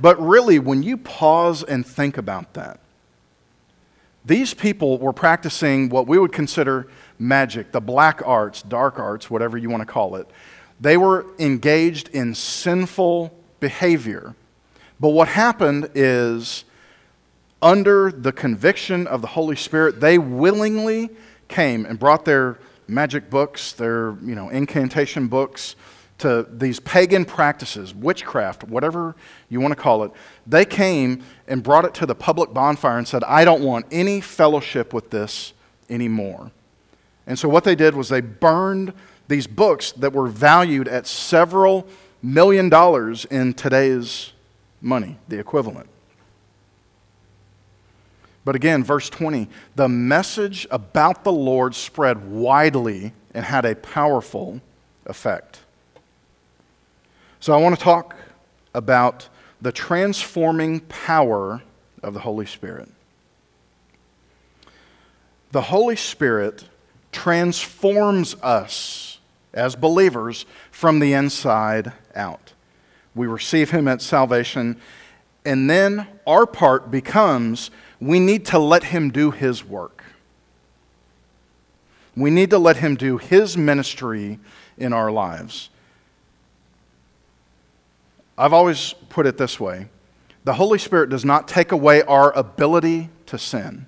But 0.00 0.20
really, 0.20 0.58
when 0.58 0.82
you 0.82 0.96
pause 0.96 1.62
and 1.62 1.84
think 1.84 2.16
about 2.16 2.54
that, 2.54 2.80
these 4.24 4.54
people 4.54 4.98
were 4.98 5.12
practicing 5.12 5.90
what 5.90 6.06
we 6.06 6.18
would 6.18 6.32
consider 6.32 6.86
magic, 7.18 7.72
the 7.72 7.80
black 7.80 8.22
arts, 8.24 8.62
dark 8.62 8.98
arts, 8.98 9.30
whatever 9.30 9.56
you 9.56 9.70
want 9.70 9.80
to 9.80 9.86
call 9.86 10.16
it. 10.16 10.28
They 10.80 10.96
were 10.96 11.26
engaged 11.38 12.08
in 12.08 12.34
sinful 12.34 13.32
behavior. 13.60 14.34
But 15.00 15.10
what 15.10 15.28
happened 15.28 15.90
is, 15.94 16.64
under 17.62 18.10
the 18.10 18.32
conviction 18.32 19.06
of 19.06 19.20
the 19.20 19.28
Holy 19.28 19.56
Spirit, 19.56 20.00
they 20.00 20.18
willingly 20.18 21.10
came 21.48 21.86
and 21.86 21.98
brought 21.98 22.24
their 22.24 22.58
magic 22.86 23.30
books, 23.30 23.72
their 23.72 24.16
you 24.22 24.34
know, 24.34 24.50
incantation 24.50 25.28
books, 25.28 25.76
to 26.18 26.46
these 26.50 26.78
pagan 26.80 27.24
practices, 27.24 27.94
witchcraft, 27.94 28.64
whatever 28.64 29.16
you 29.48 29.60
want 29.60 29.72
to 29.72 29.80
call 29.80 30.04
it, 30.04 30.12
they 30.46 30.64
came 30.64 31.24
and 31.48 31.62
brought 31.62 31.84
it 31.84 31.94
to 31.94 32.06
the 32.06 32.14
public 32.14 32.52
bonfire 32.54 32.98
and 32.98 33.08
said, 33.08 33.24
I 33.24 33.44
don't 33.44 33.62
want 33.62 33.86
any 33.90 34.20
fellowship 34.20 34.92
with 34.92 35.10
this 35.10 35.52
anymore. 35.90 36.52
And 37.26 37.38
so 37.38 37.48
what 37.48 37.64
they 37.64 37.74
did 37.74 37.94
was 37.94 38.08
they 38.08 38.20
burned 38.20 38.92
these 39.28 39.46
books 39.46 39.92
that 39.92 40.12
were 40.12 40.26
valued 40.26 40.88
at 40.88 41.06
several 41.06 41.86
million 42.22 42.68
dollars 42.68 43.24
in 43.26 43.54
today's 43.54 44.32
money, 44.80 45.18
the 45.28 45.38
equivalent. 45.38 45.88
But 48.44 48.54
again, 48.54 48.84
verse 48.84 49.08
20 49.08 49.48
the 49.74 49.88
message 49.88 50.66
about 50.70 51.24
the 51.24 51.32
Lord 51.32 51.74
spread 51.74 52.30
widely 52.30 53.12
and 53.32 53.44
had 53.44 53.64
a 53.64 53.74
powerful 53.74 54.60
effect. 55.06 55.60
So 57.40 57.52
I 57.52 57.56
want 57.56 57.76
to 57.76 57.82
talk 57.82 58.16
about 58.74 59.28
the 59.60 59.72
transforming 59.72 60.80
power 60.80 61.62
of 62.02 62.14
the 62.14 62.20
Holy 62.20 62.46
Spirit. 62.46 62.88
The 65.52 65.62
Holy 65.62 65.96
Spirit 65.96 66.64
transforms 67.14 68.34
us 68.42 69.18
as 69.54 69.76
believers 69.76 70.44
from 70.70 70.98
the 70.98 71.14
inside 71.14 71.92
out. 72.14 72.52
We 73.14 73.26
receive 73.26 73.70
Him 73.70 73.88
at 73.88 74.02
salvation, 74.02 74.78
and 75.44 75.70
then 75.70 76.06
our 76.26 76.44
part 76.44 76.90
becomes 76.90 77.70
we 78.00 78.18
need 78.20 78.44
to 78.46 78.58
let 78.58 78.84
Him 78.84 79.10
do 79.10 79.30
His 79.30 79.64
work. 79.64 80.04
We 82.16 82.30
need 82.30 82.50
to 82.50 82.58
let 82.58 82.78
Him 82.78 82.96
do 82.96 83.16
His 83.18 83.56
ministry 83.56 84.38
in 84.76 84.92
our 84.92 85.10
lives. 85.10 85.70
I've 88.36 88.52
always 88.52 88.94
put 89.08 89.26
it 89.26 89.38
this 89.38 89.60
way 89.60 89.88
the 90.42 90.54
Holy 90.54 90.78
Spirit 90.78 91.08
does 91.08 91.24
not 91.24 91.48
take 91.48 91.72
away 91.72 92.02
our 92.02 92.36
ability 92.36 93.08
to 93.26 93.38
sin. 93.38 93.86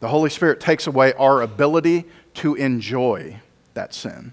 The 0.00 0.08
Holy 0.08 0.30
Spirit 0.30 0.60
takes 0.60 0.86
away 0.86 1.12
our 1.14 1.42
ability 1.42 2.06
to 2.34 2.54
enjoy 2.54 3.40
that 3.74 3.94
sin. 3.94 4.32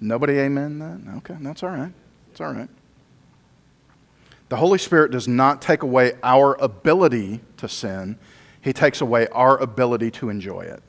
Nobody 0.00 0.34
amen 0.34 0.78
that? 0.80 1.16
Okay, 1.18 1.36
that's 1.40 1.62
all 1.62 1.70
right. 1.70 1.92
It's 2.30 2.40
all 2.40 2.52
right. 2.52 2.68
The 4.48 4.56
Holy 4.56 4.78
Spirit 4.78 5.10
does 5.10 5.26
not 5.26 5.62
take 5.62 5.82
away 5.82 6.14
our 6.22 6.54
ability 6.60 7.40
to 7.56 7.68
sin, 7.68 8.18
He 8.60 8.72
takes 8.72 9.00
away 9.00 9.26
our 9.28 9.56
ability 9.58 10.10
to 10.12 10.28
enjoy 10.28 10.60
it. 10.60 10.82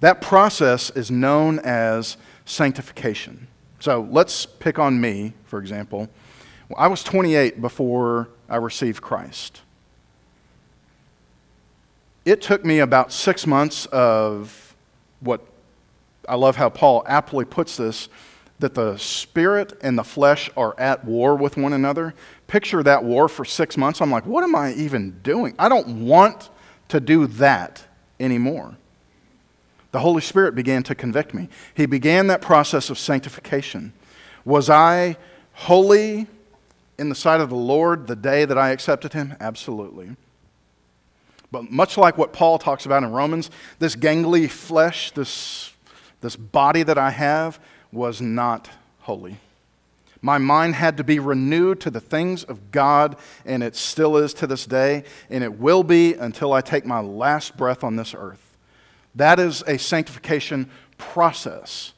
That 0.00 0.20
process 0.20 0.90
is 0.90 1.10
known 1.10 1.60
as 1.60 2.16
sanctification. 2.44 3.46
So 3.80 4.06
let's 4.10 4.46
pick 4.46 4.78
on 4.78 5.00
me, 5.00 5.32
for 5.44 5.58
example. 5.58 6.08
I 6.76 6.88
was 6.88 7.02
28 7.04 7.60
before 7.60 8.28
I 8.52 8.56
received 8.56 9.02
Christ. 9.02 9.62
It 12.24 12.40
took 12.40 12.64
me 12.64 12.78
about 12.78 13.10
six 13.10 13.46
months 13.46 13.86
of 13.86 14.76
what 15.18 15.40
I 16.28 16.36
love 16.36 16.54
how 16.56 16.68
Paul 16.68 17.02
aptly 17.06 17.44
puts 17.44 17.76
this 17.76 18.08
that 18.60 18.74
the 18.74 18.96
spirit 18.96 19.72
and 19.82 19.98
the 19.98 20.04
flesh 20.04 20.48
are 20.56 20.78
at 20.78 21.04
war 21.04 21.34
with 21.34 21.56
one 21.56 21.72
another. 21.72 22.14
Picture 22.46 22.80
that 22.84 23.02
war 23.02 23.28
for 23.28 23.44
six 23.44 23.76
months. 23.76 24.00
I'm 24.00 24.12
like, 24.12 24.24
what 24.24 24.44
am 24.44 24.54
I 24.54 24.72
even 24.74 25.18
doing? 25.24 25.56
I 25.58 25.68
don't 25.68 26.06
want 26.06 26.48
to 26.88 27.00
do 27.00 27.26
that 27.26 27.84
anymore 28.20 28.76
the 29.92 30.00
Holy 30.00 30.22
Spirit 30.22 30.54
began 30.54 30.82
to 30.84 30.94
convict 30.94 31.34
me. 31.34 31.48
He 31.74 31.86
began 31.86 32.26
that 32.26 32.40
process 32.40 32.90
of 32.90 32.98
sanctification. 32.98 33.92
Was 34.44 34.68
I 34.68 35.16
holy 35.52 36.26
in 36.98 37.08
the 37.08 37.14
sight 37.14 37.40
of 37.40 37.48
the 37.48 37.56
Lord 37.56 38.06
the 38.06 38.16
day 38.16 38.44
that 38.44 38.58
I 38.58 38.70
accepted 38.70 39.12
Him? 39.12 39.34
Absolutely. 39.40 40.16
But 41.50 41.70
much 41.70 41.98
like 41.98 42.16
what 42.16 42.32
Paul 42.32 42.58
talks 42.58 42.86
about 42.86 43.02
in 43.02 43.12
Romans, 43.12 43.50
this 43.78 43.94
gangly 43.94 44.50
flesh, 44.50 45.10
this, 45.10 45.72
this 46.22 46.34
body 46.34 46.82
that 46.82 46.96
I 46.96 47.10
have, 47.10 47.60
was 47.92 48.22
not 48.22 48.70
holy. 49.00 49.36
My 50.22 50.38
mind 50.38 50.76
had 50.76 50.96
to 50.96 51.04
be 51.04 51.18
renewed 51.18 51.80
to 51.80 51.90
the 51.90 52.00
things 52.00 52.44
of 52.44 52.70
God, 52.70 53.16
and 53.44 53.62
it 53.62 53.76
still 53.76 54.16
is 54.16 54.32
to 54.34 54.46
this 54.46 54.66
day, 54.66 55.04
and 55.28 55.42
it 55.42 55.58
will 55.58 55.82
be 55.82 56.14
until 56.14 56.52
I 56.52 56.60
take 56.60 56.86
my 56.86 57.00
last 57.00 57.56
breath 57.56 57.82
on 57.82 57.96
this 57.96 58.14
earth. 58.14 58.56
That 59.14 59.40
is 59.40 59.62
a 59.66 59.78
sanctification 59.78 60.70
process. 60.96 61.92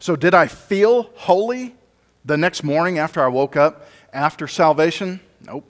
So, 0.00 0.16
did 0.16 0.34
I 0.34 0.48
feel 0.48 1.10
holy 1.14 1.76
the 2.24 2.36
next 2.36 2.62
morning 2.62 2.98
after 2.98 3.22
I 3.22 3.28
woke 3.28 3.56
up 3.56 3.88
after 4.12 4.46
salvation? 4.48 5.20
Nope. 5.44 5.64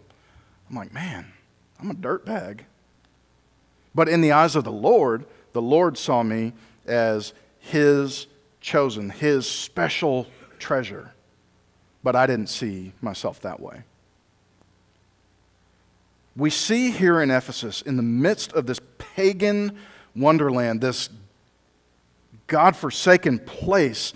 I'm 0.68 0.76
like, 0.76 0.92
man, 0.92 1.32
I'm 1.80 1.90
a 1.90 1.94
dirtbag. 1.94 2.60
But 3.94 4.08
in 4.08 4.20
the 4.20 4.32
eyes 4.32 4.54
of 4.54 4.64
the 4.64 4.72
Lord, 4.72 5.24
the 5.52 5.62
Lord 5.62 5.96
saw 5.98 6.22
me 6.22 6.52
as 6.86 7.32
His 7.58 8.26
chosen, 8.60 9.10
His 9.10 9.48
special 9.48 10.26
treasure. 10.58 11.12
But 12.02 12.14
I 12.14 12.26
didn't 12.26 12.48
see 12.48 12.92
myself 13.00 13.40
that 13.40 13.60
way. 13.60 13.82
We 16.36 16.50
see 16.50 16.90
here 16.92 17.20
in 17.20 17.30
Ephesus, 17.30 17.82
in 17.82 17.96
the 17.96 18.02
midst 18.02 18.52
of 18.52 18.66
this 18.66 18.78
pagan 18.98 19.76
wonderland, 20.14 20.80
this 20.80 21.10
God 22.46 22.76
forsaken 22.76 23.40
place, 23.40 24.12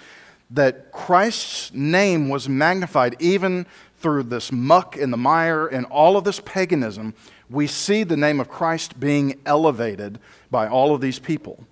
that 0.50 0.92
Christ's 0.92 1.72
name 1.72 2.28
was 2.28 2.48
magnified 2.48 3.16
even 3.18 3.66
through 4.02 4.24
this 4.24 4.50
muck 4.50 4.96
and 4.96 5.12
the 5.12 5.16
mire 5.16 5.66
and 5.66 5.86
all 5.86 6.16
of 6.16 6.24
this 6.24 6.40
paganism. 6.40 7.14
We 7.48 7.66
see 7.66 8.02
the 8.02 8.16
name 8.16 8.40
of 8.40 8.48
Christ 8.48 8.98
being 8.98 9.40
elevated 9.46 10.18
by 10.50 10.68
all 10.68 10.94
of 10.94 11.00
these 11.00 11.18
people. 11.18 11.64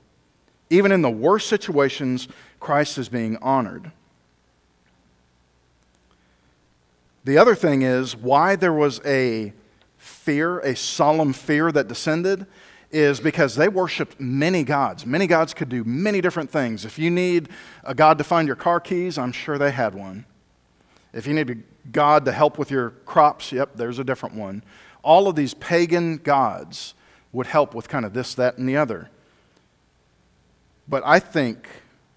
Even 0.71 0.93
in 0.93 1.03
the 1.03 1.11
worst 1.11 1.49
situations, 1.49 2.29
Christ 2.61 2.97
is 2.99 3.09
being 3.09 3.37
honored. 3.39 3.91
The 7.25 7.37
other 7.37 7.55
thing 7.55 7.83
is 7.83 8.17
why 8.17 8.57
there 8.57 8.73
was 8.73 9.01
a 9.05 9.53
fear, 9.99 10.61
a 10.61 10.75
solemn 10.75 11.33
fear 11.33 11.71
that 11.73 11.89
descended 11.89 12.47
is 12.91 13.21
because 13.21 13.55
they 13.55 13.69
worshiped 13.69 14.19
many 14.19 14.65
gods. 14.65 15.07
Many 15.07 15.27
gods 15.27 15.55
could 15.55 15.69
do 15.69 15.85
many 15.85 16.21
different 16.21 16.51
things. 16.51 16.85
If 16.85 16.99
you 16.99 17.11
need 17.11 17.49
a 17.85 17.95
god 17.95 18.19
to 18.19 18.25
find 18.25 18.47
your 18.47 18.57
car 18.57 18.81
keys, 18.81 19.19
I'm 19.19 19.33
sure 19.33 19.59
they 19.59 19.71
had 19.71 19.95
one. 19.95 20.25
If 21.13 21.27
you 21.27 21.35
need 21.35 21.63
god 21.93 22.25
to 22.25 22.33
help 22.33 22.59
with 22.59 22.71
your 22.71 22.91
crops, 23.05 23.53
yep, 23.53 23.71
there's 23.75 23.99
a 23.99 24.05
different 24.05 24.35
one. 24.35 24.63
All 25.03 25.29
of 25.29 25.37
these 25.37 25.55
pagan 25.55 26.19
gods 26.19 26.95
would 27.33 27.47
help 27.47 27.75
with 27.75 27.89
kind 27.89 28.05
of 28.05 28.13
this, 28.13 28.35
that, 28.35 28.59
and 28.59 28.69
the 28.69 28.77
other. 28.77 29.11
But 30.89 31.03
I 31.07 31.21
think, 31.21 31.69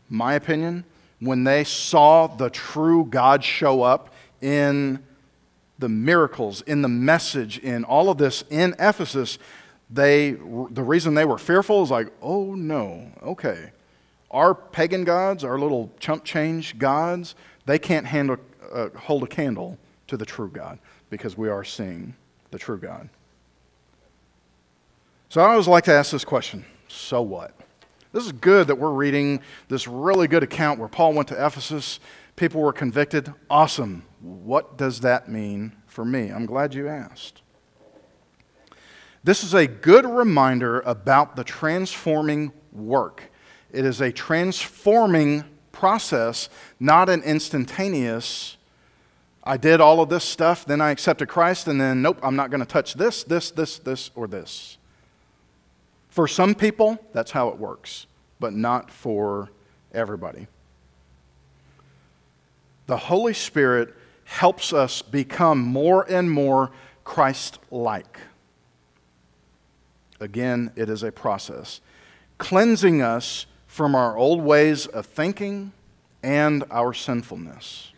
my 0.09 0.33
opinion, 0.33 0.85
when 1.19 1.43
they 1.43 1.63
saw 1.63 2.27
the 2.27 2.49
true 2.49 3.05
God 3.05 3.43
show 3.43 3.83
up 3.83 4.13
in 4.41 5.03
the 5.79 5.89
miracles, 5.89 6.61
in 6.63 6.81
the 6.81 6.89
message, 6.89 7.57
in 7.59 7.83
all 7.83 8.09
of 8.09 8.17
this 8.17 8.43
in 8.49 8.75
Ephesus, 8.79 9.37
they, 9.89 10.31
the 10.31 10.83
reason 10.83 11.13
they 11.13 11.25
were 11.25 11.37
fearful 11.37 11.83
is 11.83 11.91
like, 11.91 12.11
oh 12.21 12.55
no, 12.55 13.11
okay. 13.21 13.71
Our 14.31 14.55
pagan 14.55 15.03
gods, 15.03 15.43
our 15.43 15.59
little 15.59 15.91
chump 15.99 16.23
change 16.23 16.79
gods, 16.79 17.35
they 17.65 17.77
can't 17.77 18.07
handle, 18.07 18.37
uh, 18.73 18.89
hold 18.97 19.23
a 19.23 19.27
candle 19.27 19.77
to 20.07 20.17
the 20.17 20.25
true 20.25 20.49
God 20.49 20.79
because 21.09 21.37
we 21.37 21.49
are 21.49 21.63
seeing 21.63 22.15
the 22.51 22.59
true 22.59 22.77
God. 22.77 23.09
So 25.29 25.41
I 25.41 25.51
always 25.51 25.67
like 25.67 25.85
to 25.85 25.93
ask 25.93 26.11
this 26.11 26.25
question 26.25 26.65
so 26.87 27.21
what? 27.21 27.53
This 28.11 28.25
is 28.25 28.31
good 28.31 28.67
that 28.67 28.75
we're 28.75 28.91
reading 28.91 29.41
this 29.67 29.87
really 29.87 30.27
good 30.27 30.43
account 30.43 30.79
where 30.79 30.87
Paul 30.87 31.13
went 31.13 31.27
to 31.29 31.45
Ephesus, 31.45 31.99
people 32.35 32.61
were 32.61 32.73
convicted. 32.73 33.33
Awesome. 33.49 34.03
What 34.21 34.77
does 34.77 34.99
that 34.99 35.27
mean 35.27 35.73
for 35.87 36.05
me? 36.05 36.29
I'm 36.29 36.45
glad 36.45 36.75
you 36.75 36.87
asked. 36.87 37.41
This 39.23 39.43
is 39.43 39.53
a 39.53 39.65
good 39.65 40.05
reminder 40.05 40.81
about 40.81 41.35
the 41.35 41.43
transforming 41.43 42.51
work. 42.71 43.31
It 43.71 43.85
is 43.85 44.01
a 44.01 44.11
transforming 44.11 45.45
process, 45.71 46.49
not 46.79 47.09
an 47.09 47.23
instantaneous. 47.23 48.57
I 49.45 49.57
did 49.57 49.81
all 49.81 49.99
of 50.01 50.09
this 50.09 50.23
stuff, 50.23 50.65
then 50.65 50.79
I 50.79 50.91
accepted 50.91 51.27
Christ, 51.27 51.67
and 51.67 51.79
then, 51.79 52.01
nope, 52.01 52.17
I'm 52.23 52.35
not 52.35 52.49
going 52.49 52.61
to 52.61 52.65
touch 52.65 52.93
this, 52.93 53.23
this, 53.23 53.51
this, 53.51 53.77
this, 53.79 54.09
or 54.15 54.27
this. 54.27 54.77
For 56.09 56.27
some 56.27 56.55
people, 56.55 56.97
that's 57.11 57.31
how 57.31 57.49
it 57.49 57.57
works, 57.57 58.05
but 58.39 58.53
not 58.53 58.89
for 58.89 59.49
everybody. 59.93 60.47
the 62.87 62.97
Holy 62.97 63.33
Spirit 63.33 63.93
helps 64.25 64.73
us 64.73 65.01
become 65.01 65.59
more 65.61 66.05
and 66.09 66.29
more 66.29 66.71
Christ 67.03 67.59
like. 67.71 68.19
Again, 70.19 70.71
it 70.75 70.89
is 70.89 71.03
a 71.03 71.11
process, 71.11 71.81
cleansing 72.37 73.01
us 73.01 73.45
from 73.67 73.95
our 73.95 74.17
old 74.17 74.41
ways 74.41 74.85
of 74.85 75.05
thinking 75.05 75.71
and 76.21 76.63
our 76.71 76.93
sinfulness. 76.93 77.92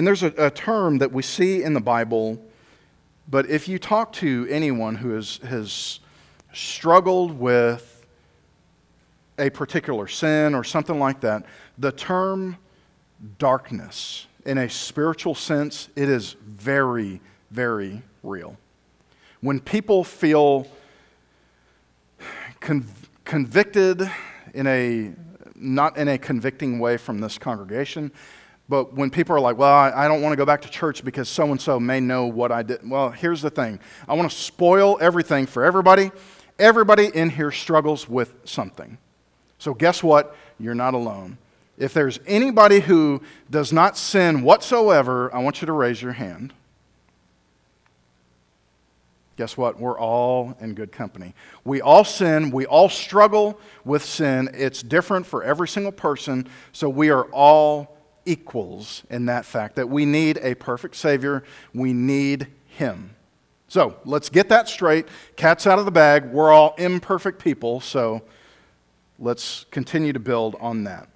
And 0.00 0.06
there's 0.06 0.22
a, 0.22 0.32
a, 0.38 0.50
term 0.50 0.96
that 0.96 1.12
we 1.12 1.22
see 1.22 1.62
in 1.62 1.74
the 1.74 1.80
Bible, 1.82 2.42
but 3.28 3.50
if 3.50 3.68
you 3.68 3.78
talk 3.78 4.14
to 4.14 4.46
anyone 4.48 4.94
who 4.94 5.10
has, 5.10 5.36
has 5.46 6.00
struggled 6.54 7.38
with 7.38 8.06
a 9.38 9.50
particular 9.50 10.08
sin 10.08 10.54
or 10.54 10.64
something 10.64 10.98
like 10.98 11.20
that, 11.20 11.44
the 11.76 11.92
term 11.92 12.56
darkness, 13.38 14.26
in 14.46 14.56
a 14.56 14.70
spiritual 14.70 15.34
sense, 15.34 15.90
it 15.96 16.08
is 16.08 16.34
very, 16.46 17.20
very 17.50 18.00
real. 18.22 18.56
When 19.42 19.60
people 19.60 20.02
feel 20.02 20.66
con- 22.60 22.86
convicted 23.26 24.10
in 24.54 24.66
a 24.66 25.12
not 25.54 25.98
in 25.98 26.08
a 26.08 26.16
convicting 26.16 26.78
way 26.78 26.96
from 26.96 27.20
this 27.20 27.36
congregation, 27.36 28.10
but 28.70 28.94
when 28.94 29.10
people 29.10 29.34
are 29.34 29.40
like, 29.40 29.58
well, 29.58 29.74
I, 29.74 30.04
I 30.04 30.08
don't 30.08 30.22
want 30.22 30.32
to 30.32 30.36
go 30.36 30.46
back 30.46 30.62
to 30.62 30.70
church 30.70 31.04
because 31.04 31.28
so 31.28 31.50
and 31.50 31.60
so 31.60 31.80
may 31.80 31.98
know 31.98 32.26
what 32.26 32.52
I 32.52 32.62
did. 32.62 32.88
Well, 32.88 33.10
here's 33.10 33.42
the 33.42 33.50
thing 33.50 33.80
I 34.08 34.14
want 34.14 34.30
to 34.30 34.36
spoil 34.36 34.96
everything 35.00 35.46
for 35.46 35.64
everybody. 35.64 36.12
Everybody 36.56 37.06
in 37.06 37.30
here 37.30 37.50
struggles 37.50 38.08
with 38.08 38.32
something. 38.44 38.96
So, 39.58 39.74
guess 39.74 40.04
what? 40.04 40.36
You're 40.58 40.76
not 40.76 40.94
alone. 40.94 41.38
If 41.78 41.94
there's 41.94 42.20
anybody 42.26 42.80
who 42.80 43.22
does 43.50 43.72
not 43.72 43.96
sin 43.96 44.42
whatsoever, 44.42 45.34
I 45.34 45.40
want 45.40 45.60
you 45.60 45.66
to 45.66 45.72
raise 45.72 46.00
your 46.00 46.12
hand. 46.12 46.52
Guess 49.36 49.56
what? 49.56 49.80
We're 49.80 49.98
all 49.98 50.54
in 50.60 50.74
good 50.74 50.92
company. 50.92 51.34
We 51.64 51.80
all 51.80 52.04
sin. 52.04 52.50
We 52.52 52.66
all 52.66 52.88
struggle 52.88 53.58
with 53.84 54.04
sin. 54.04 54.50
It's 54.54 54.82
different 54.82 55.26
for 55.26 55.42
every 55.42 55.66
single 55.66 55.92
person. 55.92 56.46
So 56.72 56.88
we 56.88 57.10
are 57.10 57.24
all 57.32 57.96
equals 58.30 59.02
in 59.10 59.26
that 59.26 59.44
fact 59.44 59.76
that 59.76 59.88
we 59.88 60.04
need 60.04 60.38
a 60.42 60.54
perfect 60.54 60.94
Savior. 60.94 61.42
We 61.74 61.92
need 61.92 62.46
Him. 62.68 63.16
So 63.66 63.96
let's 64.04 64.28
get 64.28 64.48
that 64.48 64.68
straight. 64.68 65.06
Cat's 65.36 65.66
out 65.66 65.78
of 65.78 65.84
the 65.84 65.90
bag. 65.90 66.26
We're 66.30 66.52
all 66.52 66.74
imperfect 66.78 67.42
people. 67.42 67.80
So 67.80 68.22
let's 69.18 69.66
continue 69.70 70.12
to 70.12 70.20
build 70.20 70.56
on 70.60 70.84
that. 70.84 71.08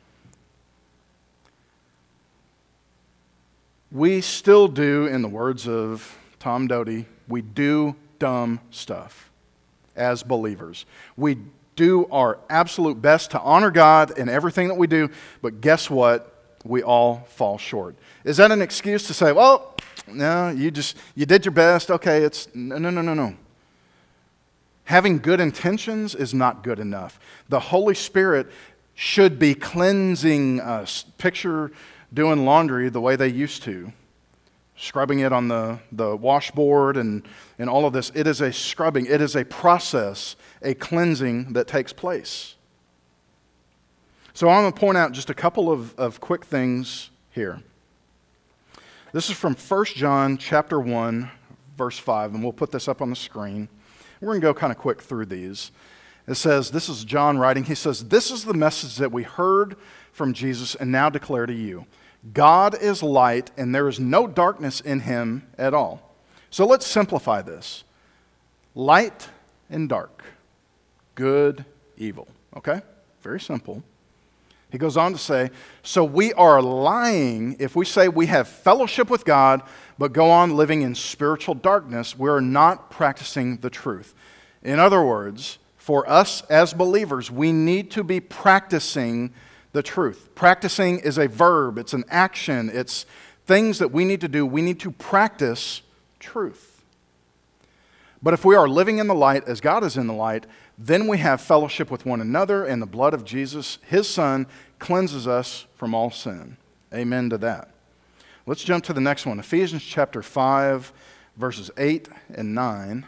We 3.91 4.21
still 4.21 4.67
do, 4.67 5.07
in 5.07 5.23
the 5.23 5.29
words 5.29 5.69
of 5.69 6.19
Tom 6.41 6.67
Doty, 6.67 7.07
we 7.29 7.43
do 7.43 7.95
dumb 8.19 8.61
stuff 8.71 9.31
as 9.95 10.25
believers. 10.25 10.85
We 11.17 11.39
do 11.77 12.07
our 12.11 12.39
absolute 12.51 13.01
best 13.01 13.31
to 13.33 13.41
honor 13.41 13.71
God 13.71 14.19
in 14.19 14.29
everything 14.29 14.69
that 14.69 14.75
we 14.75 14.87
do, 14.87 15.11
but 15.43 15.61
guess 15.61 15.89
what? 15.89 16.34
We 16.65 16.83
all 16.83 17.27
fall 17.29 17.59
short. 17.59 17.97
Is 18.25 18.39
that 18.39 18.51
an 18.51 18.63
excuse 18.63 19.07
to 19.07 19.15
say, 19.15 19.33
well, 19.33 19.77
no, 20.07 20.49
you 20.49 20.71
just 20.71 20.97
you 21.15 21.27
did 21.27 21.45
your 21.45 21.53
best. 21.53 21.91
Okay, 21.91 22.23
it's 22.23 22.49
no 22.55 22.79
no 22.79 22.91
no 22.91 23.03
no 23.03 23.15
no. 23.15 23.35
Having 24.85 25.21
good 25.21 25.41
intentions 25.41 26.15
is 26.15 26.35
not 26.35 26.63
good 26.63 26.79
enough. 26.79 27.19
The 27.49 27.61
Holy 27.61 27.95
Spirit 27.95 28.51
should 28.95 29.39
be 29.39 29.55
cleansing 29.55 30.61
us. 30.61 31.05
Picture 31.19 31.73
doing 32.13 32.45
laundry 32.45 32.89
the 32.89 33.01
way 33.01 33.17
they 33.17 33.29
used 33.29 33.63
to 33.65 33.93
scrubbing 34.77 35.21
it 35.21 35.33
on 35.33 35.49
the, 35.49 35.79
the 35.93 36.17
washboard 36.17 36.97
and, 36.97 37.23
and 37.59 37.71
all 37.71 37.87
of 37.87 37.93
this. 37.93 38.11
It 38.15 38.27
is 38.27 38.41
a 38.41 38.53
scrubbing, 38.53 39.07
it 39.07 39.21
is 39.21 39.37
a 39.37 39.45
process, 39.45 40.37
a 40.63 40.75
cleansing 40.75 41.53
that 41.53 41.69
takes 41.69 41.93
place. 41.93 42.54
So 44.37 44.49
I'm 44.49 44.65
going 44.65 44.73
to 44.73 44.81
point 44.81 44.99
out 44.99 45.13
just 45.13 45.31
a 45.31 45.35
couple 45.35 45.71
of, 45.71 45.95
of 45.97 46.21
quick 46.21 46.45
things 46.45 47.11
here. 47.31 47.63
This 49.13 49.31
is 49.31 49.37
from 49.37 49.55
1 49.55 49.85
John 49.95 50.39
chapter 50.39 50.81
1, 50.81 51.31
verse 51.77 52.01
5, 52.01 52.35
and 52.35 52.43
we'll 52.43 52.53
put 52.53 52.73
this 52.73 52.89
up 52.89 53.01
on 53.01 53.11
the 53.11 53.17
screen. 53.17 53.69
We're 54.21 54.31
going 54.31 54.41
to 54.41 54.45
go 54.45 54.53
kind 54.53 54.73
of 54.73 54.79
quick 54.79 55.01
through 55.01 55.27
these. 55.27 55.71
It 56.27 56.35
says, 56.35 56.73
This 56.73 56.89
is 56.89 57.05
John 57.05 57.39
writing. 57.39 57.63
He 57.63 57.77
says, 57.77 58.09
This 58.09 58.33
is 58.33 58.45
the 58.45 58.55
message 58.55 58.97
that 58.97 59.13
we 59.13 59.23
heard 59.23 59.77
from 60.11 60.33
Jesus 60.33 60.75
and 60.75 60.91
now 60.91 61.09
declare 61.09 61.47
to 61.47 61.55
you 61.55 61.87
God 62.33 62.77
is 62.83 63.05
light, 63.05 63.53
and 63.57 63.73
there 63.73 63.87
is 63.87 64.01
no 64.01 64.27
darkness 64.27 64.81
in 64.81 65.01
him 65.01 65.47
at 65.57 65.75
all. 65.75 66.17
So 66.51 66.67
let's 66.67 66.89
simplify 66.89 67.41
this 67.41 67.85
light 68.75 69.29
and 69.71 69.89
dark, 69.89 70.25
good, 71.15 71.65
evil. 71.97 72.27
Okay? 72.57 72.83
Very 73.23 73.39
simple. 73.39 73.85
He 74.75 74.79
goes 74.79 74.97
on 74.97 75.13
to 75.13 75.19
say, 75.19 75.53
So 75.85 76.03
we 76.03 76.33
are 76.33 76.61
lying 76.61 77.55
if 77.61 77.77
we 77.77 77.85
say 77.85 78.09
we 78.09 78.27
have 78.27 78.49
fellowship 78.49 79.09
with 79.09 79.25
God, 79.25 79.63
but 80.01 80.13
go 80.13 80.33
on 80.33 80.57
living 80.57 80.83
in 80.83 80.97
spiritual 80.97 81.55
darkness. 81.55 82.19
We're 82.19 82.41
not 82.41 82.91
practicing 82.91 83.59
the 83.59 83.71
truth. 83.71 84.17
In 84.65 84.81
other 84.81 85.01
words, 85.01 85.59
for 85.77 86.11
us 86.11 86.43
as 86.47 86.75
believers, 86.75 87.31
we 87.31 87.53
need 87.53 87.93
to 87.93 88.03
be 88.03 88.19
practicing 88.19 89.33
the 89.71 89.83
truth. 89.85 90.31
Practicing 90.35 90.99
is 90.99 91.19
a 91.19 91.29
verb, 91.29 91.79
it's 91.79 91.93
an 91.93 92.03
action, 92.09 92.69
it's 92.69 93.07
things 93.47 93.79
that 93.79 93.93
we 93.93 94.05
need 94.05 94.23
to 94.23 94.29
do. 94.29 94.45
We 94.45 94.61
need 94.61 94.81
to 94.81 94.91
practice 94.91 95.83
truth. 96.19 96.83
But 98.21 98.35
if 98.35 98.45
we 98.45 98.57
are 98.57 98.67
living 98.67 98.99
in 98.99 99.07
the 99.07 99.15
light 99.15 99.45
as 99.45 99.61
God 99.61 99.85
is 99.85 99.97
in 99.97 100.09
the 100.09 100.15
light, 100.15 100.47
then 100.77 101.07
we 101.07 101.19
have 101.19 101.41
fellowship 101.41 101.91
with 101.91 102.05
one 102.05 102.21
another, 102.21 102.65
and 102.65 102.83
the 102.83 102.87
blood 102.87 103.15
of 103.15 103.25
Jesus, 103.25 103.79
his 103.87 104.09
Son, 104.09 104.47
cleanses 104.79 105.27
us 105.29 105.67
from 105.77 105.95
all 105.95 106.11
sin. 106.11 106.57
Amen 106.93 107.31
to 107.31 107.39
that. 107.39 107.71
Let's 108.47 108.65
jump 108.65 108.85
to 108.85 108.93
the 108.93 109.01
next 109.01 109.25
one 109.25 109.39
Ephesians 109.39 109.83
chapter 109.83 110.23
5, 110.23 110.93
verses 111.37 111.71
8 111.77 112.09
and 112.35 112.55
9. 112.55 113.01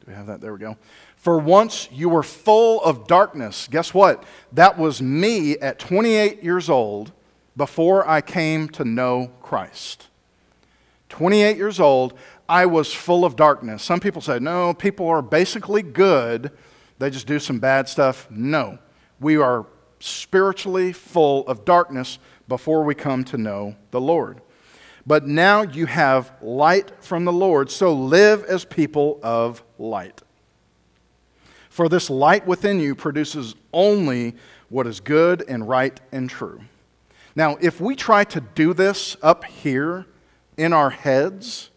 Do 0.00 0.06
we 0.06 0.14
have 0.14 0.26
that? 0.26 0.40
There 0.40 0.52
we 0.52 0.58
go. 0.58 0.76
For 1.16 1.38
once 1.38 1.88
you 1.90 2.08
were 2.08 2.22
full 2.22 2.82
of 2.82 3.06
darkness. 3.06 3.68
Guess 3.70 3.94
what? 3.94 4.24
That 4.52 4.78
was 4.78 5.00
me 5.00 5.58
at 5.58 5.78
28 5.78 6.42
years 6.42 6.68
old 6.68 7.12
before 7.56 8.06
I 8.08 8.20
came 8.20 8.68
to 8.70 8.84
know 8.84 9.30
Christ. 9.40 10.08
28 11.08 11.56
years 11.56 11.78
old, 11.78 12.14
I 12.48 12.66
was 12.66 12.92
full 12.92 13.24
of 13.24 13.36
darkness. 13.36 13.82
Some 13.82 14.00
people 14.00 14.20
say, 14.20 14.38
no, 14.38 14.74
people 14.74 15.08
are 15.08 15.22
basically 15.22 15.82
good, 15.82 16.50
they 16.98 17.10
just 17.10 17.26
do 17.26 17.38
some 17.38 17.58
bad 17.58 17.88
stuff. 17.88 18.30
No, 18.30 18.78
we 19.18 19.36
are 19.36 19.66
spiritually 19.98 20.92
full 20.92 21.46
of 21.48 21.64
darkness 21.64 22.18
before 22.46 22.84
we 22.84 22.94
come 22.94 23.24
to 23.24 23.38
know 23.38 23.74
the 23.90 24.00
Lord. 24.00 24.40
But 25.06 25.26
now 25.26 25.62
you 25.62 25.86
have 25.86 26.32
light 26.40 26.92
from 27.02 27.24
the 27.24 27.32
Lord, 27.32 27.70
so 27.70 27.92
live 27.92 28.44
as 28.44 28.64
people 28.64 29.20
of 29.22 29.62
light. 29.78 30.22
For 31.68 31.88
this 31.88 32.08
light 32.08 32.46
within 32.46 32.78
you 32.80 32.94
produces 32.94 33.54
only 33.72 34.36
what 34.68 34.86
is 34.86 35.00
good 35.00 35.44
and 35.48 35.68
right 35.68 35.98
and 36.12 36.30
true. 36.30 36.60
Now, 37.36 37.56
if 37.60 37.80
we 37.80 37.96
try 37.96 38.24
to 38.24 38.40
do 38.40 38.72
this 38.74 39.16
up 39.22 39.44
here 39.44 40.06
in 40.56 40.72
our 40.72 40.90
heads, 40.90 41.70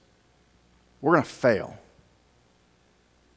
we're 1.01 1.13
going 1.13 1.23
to 1.23 1.29
fail. 1.29 1.77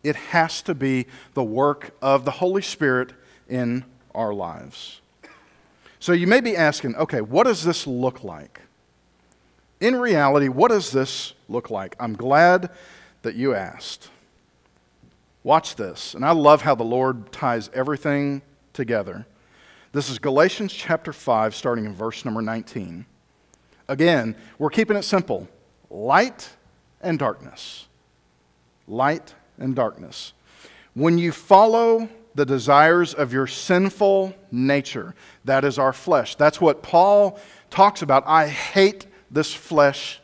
It 0.03 0.17
has 0.17 0.63
to 0.63 0.75
be 0.75 1.07
the 1.35 1.43
work 1.43 1.95
of 2.01 2.25
the 2.25 2.31
Holy 2.31 2.63
Spirit 2.63 3.13
in 3.49 3.85
our 4.15 4.33
lives. 4.33 5.01
So 5.99 6.13
you 6.13 6.27
may 6.27 6.41
be 6.41 6.57
asking, 6.57 6.97
okay, 6.97 7.21
what 7.21 7.45
does 7.45 7.65
this 7.65 7.87
look 7.87 8.25
like? 8.25 8.63
In 9.81 9.97
reality, 9.97 10.49
what 10.49 10.71
does 10.71 10.91
this 10.91 11.35
look 11.49 11.71
like? 11.71 11.97
I'm 12.01 12.15
glad 12.15 12.71
that 13.23 13.35
you 13.35 13.55
asked. 13.55 14.09
Watch 15.43 15.77
this. 15.77 16.15
And 16.15 16.25
I 16.25 16.33
love 16.33 16.63
how 16.63 16.75
the 16.75 16.85
Lord 16.85 17.33
ties 17.33 17.71
everything 17.75 18.43
together. 18.73 19.27
This 19.93 20.09
is 20.09 20.19
Galatians 20.19 20.73
chapter 20.73 21.13
5, 21.13 21.55
starting 21.55 21.85
in 21.85 21.95
verse 21.95 22.25
number 22.25 22.41
19. 22.41 23.05
Again, 23.89 24.37
we're 24.59 24.71
keeping 24.71 24.97
it 24.97 25.03
simple 25.03 25.49
light 25.91 26.51
and 27.01 27.19
darkness. 27.19 27.89
Light 28.87 29.35
and 29.59 29.75
darkness. 29.75 30.33
When 30.95 31.19
you 31.19 31.33
follow 31.33 32.09
the 32.35 32.45
desires 32.45 33.15
of 33.15 33.33
your 33.33 33.47
sinful 33.47 34.35
nature, 34.51 35.15
that 35.45 35.65
is 35.65 35.79
our 35.79 35.93
flesh. 35.93 36.35
That's 36.35 36.61
what 36.61 36.83
Paul 36.83 37.39
talks 37.71 38.03
about. 38.03 38.25
I 38.27 38.49
hate 38.49 39.07
this 39.31 39.53
flesh 39.53 40.21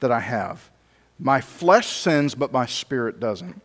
that 0.00 0.10
I 0.10 0.20
have. 0.20 0.70
My 1.18 1.40
flesh 1.40 1.88
sins, 1.88 2.34
but 2.34 2.52
my 2.52 2.66
spirit 2.66 3.20
doesn't. 3.20 3.60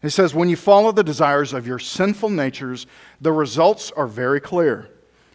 He 0.00 0.08
says, 0.08 0.34
when 0.34 0.48
you 0.48 0.56
follow 0.56 0.92
the 0.92 1.04
desires 1.04 1.52
of 1.52 1.66
your 1.66 1.78
sinful 1.78 2.30
natures, 2.30 2.86
the 3.20 3.32
results 3.32 3.92
are 3.92 4.06
very 4.06 4.40
clear 4.40 4.88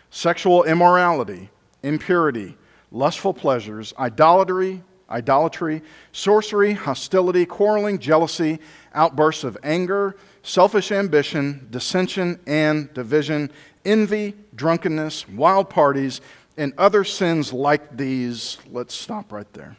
sexual 0.10 0.63
immorality, 0.63 1.50
impurity, 1.84 2.58
lustful 2.91 3.34
pleasures, 3.34 3.93
idolatry, 4.00 4.82
idolatry, 5.10 5.82
sorcery, 6.12 6.74
hostility, 6.74 7.46
quarreling, 7.46 8.00
jealousy, 8.00 8.60
outbursts 8.93 9.43
of 9.43 9.58
anger, 9.63 10.15
selfish 10.43 10.91
ambition, 10.91 11.67
dissension 11.70 12.39
and 12.48 12.93
division, 12.93 13.52
envy, 13.86 14.34
drunkenness, 14.56 15.28
wild 15.30 15.70
parties, 15.70 16.22
and 16.58 16.74
other 16.78 17.04
sins 17.04 17.54
like 17.54 17.96
these. 17.98 18.58
Let's 18.72 18.96
stop 18.96 19.32
right 19.32 19.52
there. 19.54 19.78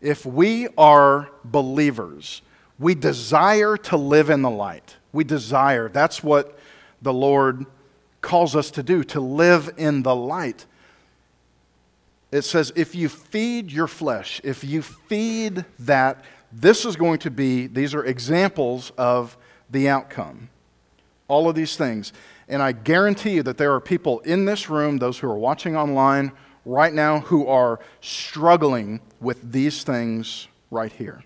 If 0.00 0.26
we 0.26 0.68
are 0.76 1.30
believers, 1.44 2.42
we 2.78 2.94
desire 2.94 3.76
to 3.76 3.96
live 3.96 4.30
in 4.30 4.42
the 4.42 4.50
light. 4.50 4.96
We 5.12 5.22
desire. 5.24 5.88
That's 5.88 6.24
what 6.24 6.58
the 7.00 7.12
Lord 7.12 7.66
calls 8.20 8.56
us 8.56 8.70
to 8.72 8.82
do, 8.82 9.04
to 9.04 9.20
live 9.20 9.72
in 9.76 10.02
the 10.02 10.14
light. 10.14 10.66
It 12.32 12.42
says, 12.42 12.72
if 12.74 12.94
you 12.94 13.10
feed 13.10 13.70
your 13.70 13.86
flesh, 13.86 14.40
if 14.42 14.64
you 14.64 14.80
feed 14.80 15.66
that, 15.78 16.24
this 16.50 16.86
is 16.86 16.96
going 16.96 17.18
to 17.20 17.30
be, 17.30 17.66
these 17.66 17.94
are 17.94 18.04
examples 18.04 18.90
of 18.96 19.36
the 19.70 19.88
outcome. 19.88 20.48
All 21.28 21.48
of 21.48 21.54
these 21.54 21.76
things. 21.76 22.12
And 22.48 22.62
I 22.62 22.72
guarantee 22.72 23.34
you 23.34 23.42
that 23.44 23.58
there 23.58 23.72
are 23.74 23.80
people 23.80 24.20
in 24.20 24.46
this 24.46 24.70
room, 24.70 24.98
those 24.98 25.18
who 25.18 25.28
are 25.28 25.38
watching 25.38 25.76
online 25.76 26.32
right 26.64 26.92
now, 26.92 27.20
who 27.20 27.46
are 27.46 27.80
struggling 28.00 29.00
with 29.20 29.52
these 29.52 29.84
things 29.84 30.48
right 30.70 30.92
here. 30.92 31.24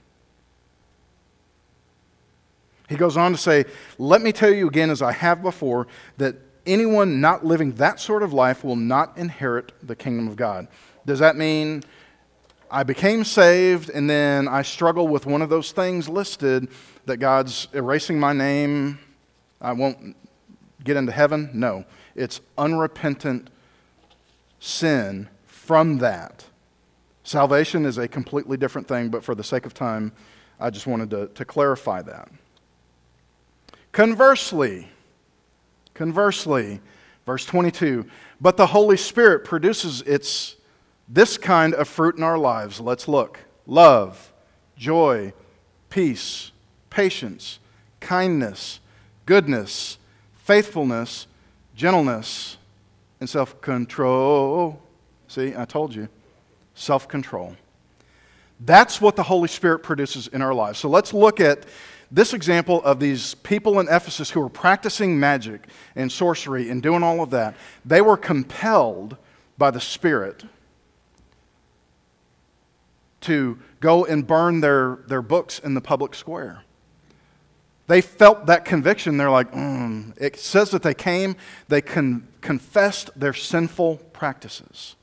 He 2.89 2.97
goes 2.97 3.17
on 3.17 3.33
to 3.33 3.39
say, 3.39 3.65
Let 3.99 4.23
me 4.23 4.33
tell 4.33 4.53
you 4.53 4.69
again, 4.69 4.91
as 4.91 5.03
I 5.03 5.13
have 5.13 5.43
before, 5.43 5.89
that 6.19 6.37
anyone 6.67 7.21
not 7.21 7.45
living 7.45 7.73
that 7.73 8.01
sort 8.01 8.23
of 8.23 8.33
life 8.33 8.63
will 8.63 8.77
not 8.77 9.17
inherit 9.17 9.73
the 9.83 9.97
kingdom 9.97 10.29
of 10.29 10.37
God. 10.37 10.69
Does 11.07 11.21
that 11.21 11.37
mean 11.37 11.85
I 12.69 12.83
became 12.83 13.23
saved 13.23 13.91
and 13.91 14.11
then 14.11 14.49
I 14.49 14.63
struggle 14.63 15.07
with 15.07 15.25
one 15.25 15.41
of 15.41 15.49
those 15.49 15.71
things 15.71 16.09
listed 16.09 16.69
that 17.07 17.19
God's 17.19 17.69
erasing 17.73 18.19
my 18.19 18.33
name? 18.33 18.99
I 19.61 19.73
won't 19.73 20.17
get 20.83 20.97
into 20.97 21.13
heaven? 21.13 21.49
No. 21.55 21.85
It's 22.17 22.41
unrepentant 22.59 23.51
sin 24.59 25.29
from 25.47 25.99
that. 25.99 26.47
Salvation 27.23 27.87
is 27.87 27.99
a 27.99 28.09
completely 28.09 28.57
different 28.57 28.89
thing, 28.89 29.09
but 29.09 29.23
for 29.23 29.35
the 29.35 29.45
sake 29.45 29.65
of 29.65 29.75
time, 29.75 30.13
I 30.59 30.71
just 30.71 30.87
wanted 30.87 31.11
to, 31.11 31.29
to 31.29 31.45
clarify 31.45 32.03
that. 32.03 32.31
Conversely, 33.93 34.89
conversely, 35.95 36.81
verse 37.25 37.45
22, 37.45 38.07
but 38.41 38.57
the 38.57 38.67
Holy 38.69 38.97
Spirit 38.97 39.45
produces 39.45 40.03
its 40.03 40.57
this 41.09 41.39
kind 41.39 41.75
of 41.75 41.89
fruit 41.89 42.17
in 42.17 42.23
our 42.23 42.39
lives. 42.39 42.81
Let's 42.81 43.09
look. 43.09 43.41
Love, 43.67 44.33
joy, 44.77 45.33
peace, 45.91 46.53
patience, 46.91 47.59
kindness, 48.01 48.81
goodness, 49.25 49.99
faithfulness, 50.37 51.27
gentleness, 51.75 52.57
and 53.21 53.29
self-control. 53.29 54.81
See, 55.29 55.55
I 55.57 55.65
told 55.65 55.95
you. 55.95 56.09
Self-control. 56.75 57.57
That's 58.61 59.01
what 59.01 59.17
the 59.17 59.25
Holy 59.25 59.49
Spirit 59.49 59.81
produces 59.81 60.29
in 60.29 60.43
our 60.43 60.55
lives. 60.55 60.79
So 60.79 60.89
let's 60.89 61.13
look 61.13 61.41
at 61.41 61.67
this 62.11 62.33
example 62.33 62.83
of 62.85 63.01
these 63.01 63.35
people 63.35 63.81
in 63.81 63.89
Ephesus 63.89 64.31
who 64.31 64.41
were 64.41 64.49
practicing 64.49 65.19
magic 65.19 65.67
and 65.95 66.11
sorcery 66.11 66.71
and 66.71 66.83
doing 66.83 67.03
all 67.03 67.23
of 67.23 67.31
that, 67.31 67.57
they 67.85 68.01
were 68.01 68.17
compelled 68.17 69.17
by 69.59 69.71
the 69.71 69.81
Spirit 69.81 70.45
to 73.27 73.59
go 73.81 74.05
and 74.05 74.27
burn 74.27 74.61
their, 74.61 75.01
their 75.07 75.23
books 75.23 75.59
in 75.59 75.75
the 75.75 75.81
public 75.81 76.15
square. 76.15 76.63
They 77.87 78.01
felt 78.01 78.47
that 78.47 78.65
conviction. 78.65 79.17
They're 79.17 79.31
like, 79.31 79.53
mm. 79.53 80.13
it 80.21 80.39
says 80.39 80.71
that 80.71 80.83
they 80.83 80.95
came, 80.95 81.37
they 81.69 81.81
con- 81.81 82.27
confessed 82.41 83.11
their 83.15 83.33
sinful 83.33 83.99
practices. 84.13 84.97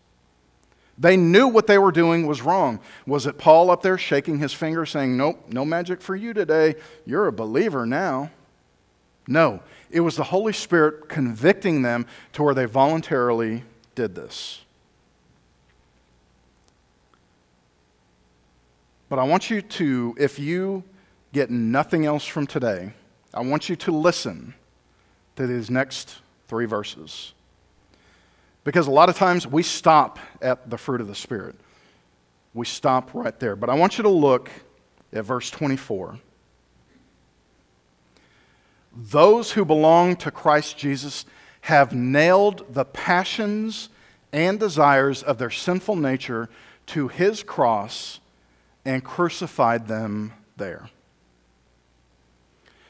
They 0.97 1.17
knew 1.17 1.47
what 1.47 1.67
they 1.67 1.77
were 1.77 1.91
doing 1.91 2.27
was 2.27 2.41
wrong. 2.41 2.79
Was 3.07 3.25
it 3.25 3.37
Paul 3.37 3.71
up 3.71 3.81
there 3.81 3.97
shaking 3.97 4.39
his 4.39 4.53
finger 4.53 4.85
saying, 4.85 5.17
Nope, 5.17 5.45
no 5.47 5.65
magic 5.65 6.01
for 6.01 6.15
you 6.15 6.33
today. 6.33 6.75
You're 7.05 7.27
a 7.27 7.33
believer 7.33 7.85
now? 7.85 8.31
No. 9.27 9.61
It 9.89 10.01
was 10.01 10.15
the 10.15 10.25
Holy 10.25 10.53
Spirit 10.53 11.09
convicting 11.09 11.81
them 11.81 12.05
to 12.33 12.43
where 12.43 12.53
they 12.53 12.65
voluntarily 12.65 13.63
did 13.95 14.13
this. 14.15 14.61
But 19.13 19.19
I 19.19 19.25
want 19.25 19.51
you 19.51 19.61
to, 19.61 20.15
if 20.17 20.39
you 20.39 20.83
get 21.33 21.51
nothing 21.51 22.03
else 22.03 22.25
from 22.25 22.47
today, 22.47 22.93
I 23.31 23.41
want 23.41 23.69
you 23.69 23.75
to 23.75 23.91
listen 23.91 24.55
to 25.35 25.45
these 25.45 25.69
next 25.69 26.17
three 26.47 26.65
verses. 26.65 27.33
Because 28.63 28.87
a 28.87 28.91
lot 28.91 29.09
of 29.09 29.15
times 29.15 29.45
we 29.45 29.61
stop 29.61 30.17
at 30.41 30.67
the 30.67 30.79
fruit 30.79 30.99
of 30.99 31.05
the 31.05 31.13
Spirit. 31.13 31.53
We 32.55 32.65
stop 32.65 33.13
right 33.13 33.39
there. 33.39 33.55
But 33.55 33.69
I 33.69 33.75
want 33.75 33.99
you 33.99 34.01
to 34.01 34.09
look 34.09 34.49
at 35.13 35.23
verse 35.23 35.51
24. 35.51 36.17
Those 38.97 39.51
who 39.51 39.63
belong 39.63 40.15
to 40.15 40.31
Christ 40.31 40.75
Jesus 40.75 41.23
have 41.61 41.93
nailed 41.93 42.65
the 42.73 42.85
passions 42.85 43.89
and 44.31 44.59
desires 44.59 45.21
of 45.21 45.37
their 45.37 45.51
sinful 45.51 45.97
nature 45.97 46.49
to 46.87 47.09
his 47.09 47.43
cross 47.43 48.19
and 48.85 49.03
crucified 49.03 49.87
them 49.87 50.33
there. 50.57 50.89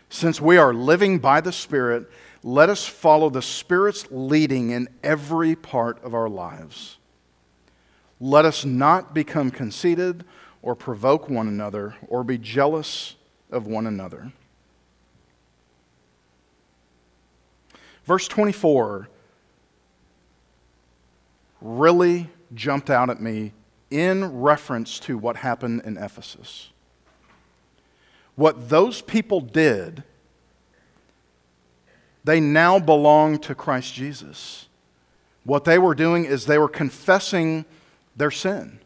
Since 0.10 0.40
we 0.40 0.58
are 0.58 0.74
living 0.74 1.20
by 1.20 1.42
the 1.42 1.52
Spirit, 1.52 2.10
let 2.44 2.70
us 2.70 2.86
follow 2.86 3.30
the 3.30 3.42
Spirit's 3.42 4.06
leading 4.12 4.70
in 4.70 4.88
every 5.04 5.56
part 5.56 6.04
of 6.04 6.14
our 6.14 6.30
lives. 6.30 6.98
Let 8.20 8.46
us 8.46 8.64
not 8.64 9.14
become 9.14 9.50
conceited 9.50 10.24
or 10.62 10.76
provoke 10.76 11.30
one 11.30 11.48
another 11.48 11.96
or 12.08 12.24
be 12.24 12.38
jealous 12.38 13.16
of 13.52 13.68
one 13.68 13.88
another. 13.88 14.32
Verse 18.06 18.28
24 18.28 19.10
really 21.62 22.30
jumped 22.54 22.90
out 22.90 23.10
at 23.10 23.22
me 23.22 23.54
in 23.94 24.42
reference 24.42 24.98
to 24.98 25.20
what 25.20 25.38
happened 25.38 25.84
in 25.86 25.98
Ephesus. 25.98 26.70
What 28.36 28.70
those 28.70 29.02
people 29.02 29.40
did 29.40 30.04
they 32.24 32.40
now 32.40 32.80
belong 32.80 33.38
to 33.40 33.54
Christ 33.54 33.94
Jesus. 33.94 34.68
What 35.44 35.66
they 35.66 35.78
were 35.78 35.94
doing 35.94 36.24
is 36.24 36.46
they 36.46 36.58
were 36.58 36.70
confessing 36.70 37.66
their 38.16 38.32
sin. 38.32 38.80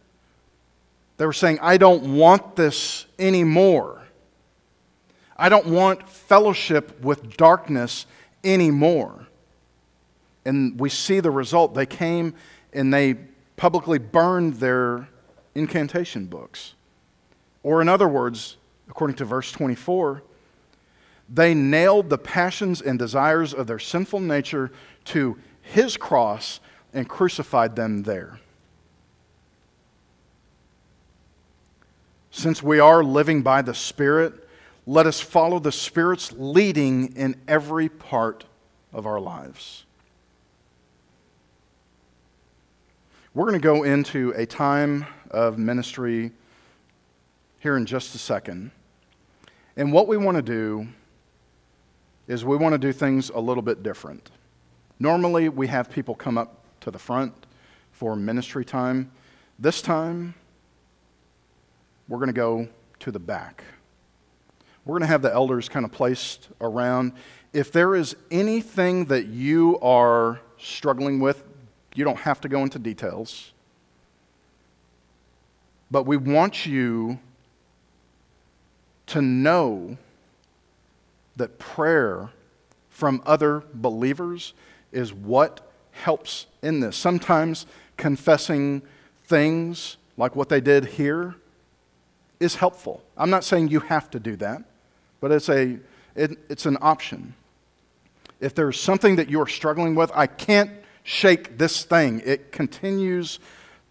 They 1.18 1.26
were 1.26 1.34
saying, 1.34 1.60
I 1.62 1.78
don't 1.78 2.18
want 2.18 2.56
this 2.56 3.06
anymore. 3.20 4.02
I 5.38 5.50
don't 5.50 5.68
want 5.68 6.10
fellowship 6.10 7.00
with 7.02 7.38
darkness 7.38 8.08
anymore. 8.44 9.28
And 10.44 10.80
we 10.80 10.90
see 10.90 11.20
the 11.20 11.30
result. 11.30 11.76
They 11.76 11.86
came 11.86 12.34
and 12.74 12.92
they 12.92 13.18
publicly 13.58 13.98
burned 13.98 14.56
their 14.56 15.10
incantation 15.54 16.28
books. 16.28 16.76
Or, 17.64 17.82
in 17.82 17.90
other 17.90 18.08
words, 18.08 18.56
according 18.88 19.18
to 19.18 19.26
verse 19.26 19.52
24, 19.52 20.24
they 21.30 21.54
nailed 21.54 22.10
the 22.10 22.18
passions 22.18 22.82
and 22.82 22.98
desires 22.98 23.54
of 23.54 23.68
their 23.68 23.80
sinful 23.80 24.22
nature 24.22 24.72
to 25.06 25.38
his 25.62 25.98
cross 25.98 26.62
and 26.94 27.10
crucified 27.10 27.76
them 27.76 28.04
there. 28.04 28.40
Since 32.32 32.62
we 32.62 32.80
are 32.80 33.04
living 33.04 33.42
by 33.42 33.64
the 33.64 33.74
Spirit, 33.74 34.48
let 34.86 35.08
us 35.08 35.20
follow 35.20 35.60
the 35.60 35.72
Spirit's 35.72 36.32
leading 36.38 37.16
in 37.16 37.36
every 37.48 37.90
part 37.90 38.46
of 38.94 39.06
our 39.06 39.20
lives. 39.20 39.87
We're 43.38 43.46
going 43.46 43.62
to 43.62 43.64
go 43.64 43.84
into 43.84 44.34
a 44.36 44.48
time 44.48 45.06
of 45.30 45.60
ministry 45.60 46.32
here 47.60 47.78
in 47.78 47.86
just 47.86 48.16
a 48.16 48.18
second. 48.18 48.72
And 49.76 49.94
what 49.94 50.08
we 50.08 50.18
want 50.18 50.38
to 50.38 50.42
do 50.42 50.88
is 52.28 52.44
we 52.44 52.58
want 52.58 52.74
to 52.74 52.80
do 52.80 52.92
things 52.92 53.30
a 53.30 53.40
little 53.40 53.62
bit 53.62 53.84
different. 53.84 54.32
Normally, 54.98 55.50
we 55.50 55.68
have 55.68 55.92
people 55.92 56.16
come 56.16 56.36
up 56.36 56.64
to 56.80 56.90
the 56.90 56.98
front 56.98 57.46
for 57.92 58.16
ministry 58.16 58.66
time. 58.66 59.12
This 59.60 59.84
time, 59.84 60.34
we're 62.08 62.18
going 62.18 62.30
to 62.30 62.34
go 62.34 62.68
to 63.02 63.12
the 63.12 63.20
back. 63.20 63.64
We're 64.84 64.94
going 64.94 65.02
to 65.02 65.08
have 65.10 65.22
the 65.22 65.32
elders 65.32 65.70
kind 65.70 65.86
of 65.86 65.92
placed 65.92 66.50
around. 66.60 67.12
If 67.54 67.72
there 67.72 67.94
is 67.94 68.16
anything 68.32 69.06
that 69.06 69.28
you 69.28 69.80
are 69.82 70.40
struggling 70.58 71.20
with. 71.20 71.47
You 71.98 72.04
don't 72.04 72.20
have 72.20 72.40
to 72.42 72.48
go 72.48 72.62
into 72.62 72.78
details. 72.78 73.54
But 75.90 76.04
we 76.04 76.16
want 76.16 76.68
you 76.68 77.18
to 79.08 79.20
know 79.20 79.98
that 81.38 81.58
prayer 81.58 82.30
from 82.92 83.24
other 83.26 83.64
believers 83.74 84.54
is 84.92 85.12
what 85.12 85.72
helps 85.92 86.46
in 86.62 86.82
this. 86.82 86.96
Sometimes 86.96 87.66
confessing 87.98 88.84
things 89.26 89.98
like 90.18 90.36
what 90.36 90.50
they 90.50 90.62
did 90.62 90.86
here 90.86 91.34
is 92.40 92.54
helpful. 92.58 93.02
I'm 93.18 93.32
not 93.32 93.44
saying 93.44 93.70
you 93.70 93.80
have 93.80 94.12
to 94.12 94.20
do 94.20 94.36
that, 94.36 94.62
but 95.20 95.32
it's, 95.32 95.50
a, 95.50 95.80
it, 96.16 96.38
it's 96.48 96.68
an 96.68 96.78
option. 96.80 97.34
If 98.40 98.54
there's 98.54 98.80
something 98.80 99.16
that 99.16 99.32
you're 99.32 99.48
struggling 99.48 99.96
with, 99.96 100.12
I 100.14 100.28
can't 100.28 100.70
shake 101.08 101.58
this 101.58 101.86
thing. 101.86 102.22
It 102.26 102.52
continues 102.52 103.40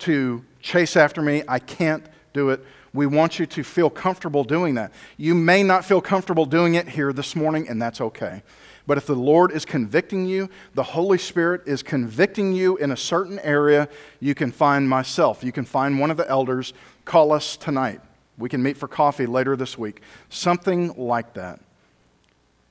to 0.01 0.45
chase 0.61 0.99
after 0.99 1.23
me. 1.23 1.43
I 1.49 1.59
can't 1.59 2.05
do 2.35 2.51
it. 2.51 2.63
We 2.93 3.07
want 3.07 3.39
you 3.39 3.47
to 3.47 3.65
feel 3.65 3.89
comfortable 3.89 4.45
doing 4.45 4.75
that. 4.75 4.93
You 5.17 5.35
may 5.35 5.63
not 5.63 5.87
feel 5.87 6.03
comfortable 6.03 6.45
doing 6.45 6.75
it 6.75 6.91
here 6.91 7.15
this 7.15 7.35
morning, 7.35 7.71
and 7.71 7.81
that's 7.81 8.03
okay. 8.03 8.43
But 8.87 8.99
if 8.99 9.07
the 9.07 9.15
Lord 9.15 9.51
is 9.51 9.65
convicting 9.65 10.27
you, 10.27 10.51
the 10.75 10.83
Holy 10.83 11.17
Spirit 11.17 11.63
is 11.65 11.83
convicting 11.83 12.53
you 12.53 12.77
in 12.77 12.91
a 12.91 12.97
certain 12.99 13.39
area, 13.39 13.89
you 14.21 14.35
can 14.35 14.53
find 14.53 14.87
myself. 14.87 15.43
You 15.43 15.53
can 15.53 15.65
find 15.65 15.99
one 15.99 16.11
of 16.11 16.19
the 16.19 16.29
elders. 16.29 16.75
Call 17.07 17.33
us 17.33 17.57
tonight. 17.57 18.03
We 18.37 18.51
can 18.51 18.63
meet 18.63 18.77
for 18.77 18.89
coffee 18.89 19.25
later 19.25 19.57
this 19.57 19.79
week. 19.79 20.03
Something 20.29 20.93
like 20.99 21.33
that. 21.33 21.61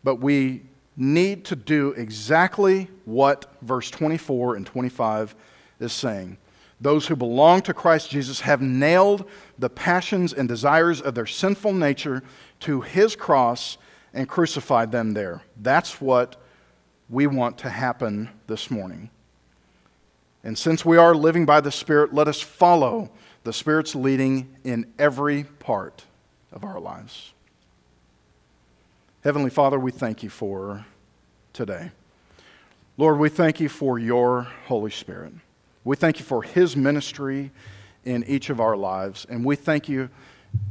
But 0.03 0.19
we 0.19 0.61
need 0.97 1.45
to 1.45 1.55
do 1.55 1.91
exactly 1.91 2.89
what 3.05 3.53
verse 3.61 3.89
24 3.91 4.55
and 4.55 4.65
25 4.65 5.35
is 5.79 5.93
saying. 5.93 6.37
Those 6.79 7.07
who 7.07 7.15
belong 7.15 7.61
to 7.63 7.73
Christ 7.73 8.09
Jesus 8.09 8.41
have 8.41 8.61
nailed 8.61 9.29
the 9.57 9.69
passions 9.69 10.33
and 10.33 10.47
desires 10.47 11.01
of 11.01 11.15
their 11.15 11.25
sinful 11.25 11.73
nature 11.73 12.23
to 12.61 12.81
his 12.81 13.15
cross 13.15 13.77
and 14.13 14.27
crucified 14.27 14.91
them 14.91 15.13
there. 15.13 15.41
That's 15.61 16.01
what 16.01 16.41
we 17.09 17.27
want 17.27 17.57
to 17.59 17.69
happen 17.69 18.29
this 18.47 18.71
morning. 18.71 19.09
And 20.43 20.57
since 20.57 20.85
we 20.85 20.97
are 20.97 21.15
living 21.15 21.45
by 21.45 21.61
the 21.61 21.71
Spirit, 21.71 22.13
let 22.13 22.27
us 22.27 22.41
follow 22.41 23.09
the 23.43 23.53
Spirit's 23.53 23.95
leading 23.95 24.55
in 24.63 24.91
every 24.99 25.43
part 25.43 26.05
of 26.51 26.63
our 26.63 26.79
lives. 26.79 27.33
Heavenly 29.25 29.49
Father, 29.49 29.79
we 29.79 29.89
thank 29.89 30.21
you 30.21 30.29
for 30.29 30.85
today. 31.51 31.89
Lord, 32.95 33.17
we 33.17 33.27
thank 33.27 33.59
you 33.59 33.69
for 33.69 33.97
your 33.97 34.43
Holy 34.67 34.91
Spirit. 34.91 35.33
We 35.83 35.95
thank 35.95 36.19
you 36.19 36.25
for 36.25 36.43
his 36.43 36.77
ministry 36.77 37.49
in 38.03 38.23
each 38.25 38.51
of 38.51 38.59
our 38.59 38.77
lives, 38.77 39.25
and 39.27 39.43
we 39.43 39.55
thank 39.55 39.89
you 39.89 40.11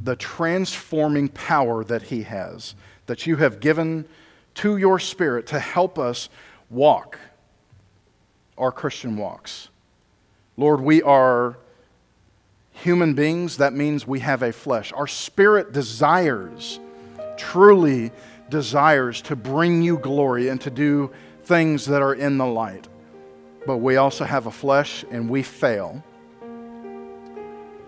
the 0.01 0.15
transforming 0.15 1.31
power 1.31 1.83
that 1.83 2.03
he 2.03 2.23
has, 2.23 2.77
that 3.07 3.27
you 3.27 3.35
have 3.39 3.59
given 3.59 4.05
to 4.55 4.77
your 4.77 5.01
spirit 5.01 5.49
to 5.49 5.59
help 5.59 5.99
us 5.99 6.29
walk 6.71 7.19
our 8.57 8.71
Christian 8.71 9.17
walks. 9.17 9.69
Lord, 10.57 10.81
we 10.81 11.03
are 11.03 11.59
human 12.71 13.15
beings. 13.15 13.57
That 13.57 13.73
means 13.73 14.07
we 14.07 14.21
have 14.21 14.45
a 14.45 14.53
flesh. 14.53 14.93
Our 14.93 15.09
spirit 15.09 15.73
desires, 15.73 16.79
truly 17.37 18.13
desires 18.51 19.21
to 19.23 19.37
bring 19.37 19.83
you 19.83 19.99
glory 19.99 20.49
and 20.49 20.61
to 20.61 20.71
do 20.71 21.11
things 21.43 21.87
that 21.87 22.03
are 22.03 22.15
in 22.15 22.39
the 22.39 22.47
light 22.47 22.89
but 23.67 23.79
we 23.79 23.97
also 23.97 24.25
have 24.25 24.47
a 24.47 24.51
flesh 24.51 25.05
and 25.11 25.29
we 25.29 25.43
fail. 25.43 26.03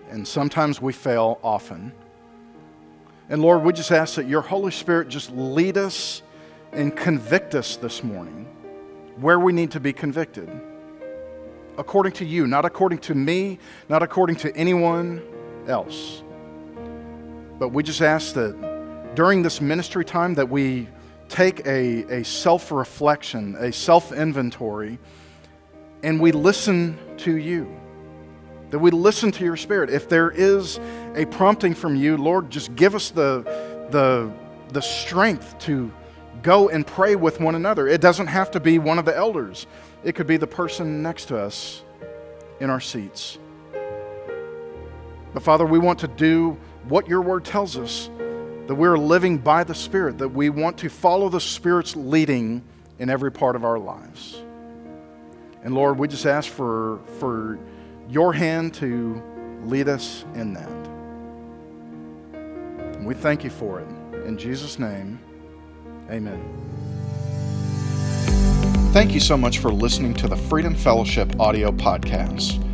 And 0.09 0.27
sometimes 0.27 0.81
we 0.81 0.93
fail 0.93 1.39
often. 1.43 1.91
And 3.29 3.41
Lord, 3.41 3.63
we 3.63 3.73
just 3.73 3.91
ask 3.91 4.15
that 4.15 4.27
your 4.27 4.41
Holy 4.41 4.71
Spirit 4.71 5.09
just 5.09 5.31
lead 5.31 5.77
us 5.77 6.21
and 6.71 6.95
convict 6.95 7.55
us 7.55 7.75
this 7.75 8.03
morning 8.03 8.45
where 9.17 9.39
we 9.39 9.51
need 9.51 9.71
to 9.71 9.79
be 9.79 9.93
convicted. 9.93 10.49
According 11.77 12.13
to 12.13 12.25
you, 12.25 12.47
not 12.47 12.65
according 12.65 12.99
to 12.99 13.15
me, 13.15 13.59
not 13.89 14.01
according 14.01 14.37
to 14.37 14.55
anyone 14.55 15.21
else. 15.67 16.23
But 17.59 17.69
we 17.69 17.83
just 17.83 18.01
ask 18.01 18.33
that 18.35 18.55
during 19.17 19.41
this 19.41 19.59
ministry 19.59 20.05
time 20.05 20.35
that 20.35 20.47
we 20.47 20.87
take 21.27 21.65
a, 21.65 22.19
a 22.19 22.23
self-reflection, 22.23 23.55
a 23.55 23.73
self-inventory, 23.73 24.99
and 26.03 26.21
we 26.21 26.31
listen 26.31 26.95
to 27.17 27.35
you. 27.35 27.67
That 28.69 28.77
we 28.77 28.91
listen 28.91 29.31
to 29.31 29.43
your 29.43 29.57
spirit. 29.57 29.89
If 29.89 30.07
there 30.07 30.29
is 30.29 30.79
a 31.15 31.25
prompting 31.25 31.73
from 31.73 31.95
you, 31.95 32.15
Lord, 32.15 32.51
just 32.51 32.75
give 32.75 32.93
us 32.93 33.09
the, 33.09 33.41
the, 33.89 34.31
the 34.71 34.83
strength 34.83 35.57
to 35.61 35.91
go 36.43 36.69
and 36.69 36.85
pray 36.85 37.15
with 37.15 37.39
one 37.39 37.55
another. 37.55 37.87
It 37.87 38.01
doesn't 38.01 38.27
have 38.27 38.51
to 38.51 38.59
be 38.59 38.77
one 38.77 38.99
of 38.99 39.05
the 39.05 39.17
elders, 39.17 39.65
it 40.03 40.13
could 40.13 40.27
be 40.27 40.37
the 40.37 40.45
person 40.45 41.01
next 41.01 41.25
to 41.29 41.39
us 41.39 41.81
in 42.59 42.69
our 42.69 42.79
seats. 42.79 43.39
But 45.33 45.41
Father, 45.41 45.65
we 45.65 45.79
want 45.79 45.97
to 46.01 46.07
do 46.07 46.55
what 46.87 47.07
your 47.07 47.23
word 47.23 47.45
tells 47.45 47.77
us 47.77 48.11
that 48.67 48.75
we're 48.75 48.97
living 48.97 49.37
by 49.37 49.63
the 49.63 49.73
Spirit, 49.73 50.17
that 50.17 50.29
we 50.29 50.49
want 50.49 50.77
to 50.79 50.89
follow 50.89 51.29
the 51.29 51.41
Spirit's 51.41 51.95
leading 51.95 52.63
in 52.99 53.09
every 53.09 53.31
part 53.31 53.55
of 53.55 53.63
our 53.63 53.79
lives. 53.79 54.41
And 55.63 55.73
Lord, 55.73 55.97
we 55.97 56.07
just 56.07 56.25
ask 56.25 56.49
for, 56.49 56.99
for 57.19 57.59
your 58.09 58.33
hand 58.33 58.73
to 58.75 59.21
lead 59.63 59.87
us 59.87 60.25
in 60.35 60.53
that. 60.53 60.69
And 62.97 63.05
we 63.05 63.13
thank 63.13 63.43
you 63.43 63.49
for 63.49 63.79
it. 63.79 63.87
In 64.25 64.37
Jesus' 64.37 64.79
name, 64.79 65.19
amen. 66.09 66.41
Thank 68.91 69.13
you 69.13 69.19
so 69.19 69.37
much 69.37 69.59
for 69.59 69.71
listening 69.71 70.13
to 70.15 70.27
the 70.27 70.35
Freedom 70.37 70.73
Fellowship 70.73 71.39
audio 71.39 71.71
podcast. 71.71 72.66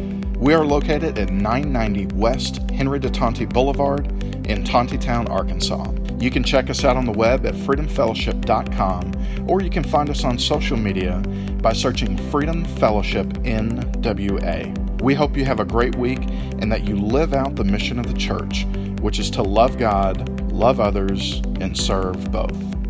We 0.44 0.54
are 0.54 0.66
located 0.66 1.18
at 1.20 1.30
990 1.30 2.18
West 2.18 2.70
Henry 2.72 3.00
de 3.00 3.10
Tonti 3.10 3.46
Boulevard 3.46 4.06
in 4.46 4.66
Tontitown, 4.66 5.30
Arkansas. 5.30 5.90
You 6.20 6.30
can 6.30 6.44
check 6.44 6.70
us 6.70 6.84
out 6.84 6.98
on 6.98 7.06
the 7.06 7.14
web 7.14 7.46
at 7.46 7.54
freedomfellowship.com 7.54 9.48
or 9.50 9.62
you 9.62 9.70
can 9.70 9.86
find 9.86 10.10
us 10.10 10.26
on 10.26 10.38
social 10.38 10.76
media 10.76 11.24
by 11.62 11.72
searching 11.72 12.18
Freedom 12.30 12.66
Fellowship 12.66 13.28
NWA. 13.46 15.02
We 15.02 15.14
hope 15.14 15.38
you 15.38 15.46
have 15.46 15.62
a 15.62 15.66
great 15.66 15.96
week 15.96 16.20
and 16.60 16.70
that 16.74 16.84
you 16.84 16.98
live 16.98 17.34
out 17.34 17.56
the 17.56 17.64
mission 17.64 17.98
of 17.98 18.08
the 18.08 18.20
church, 18.20 18.66
which 19.00 19.20
is 19.20 19.32
to 19.32 19.44
love 19.44 19.78
God, 19.78 20.52
love 20.52 20.82
others, 20.82 21.42
and 21.62 21.78
serve 21.78 22.34
both. 22.34 22.83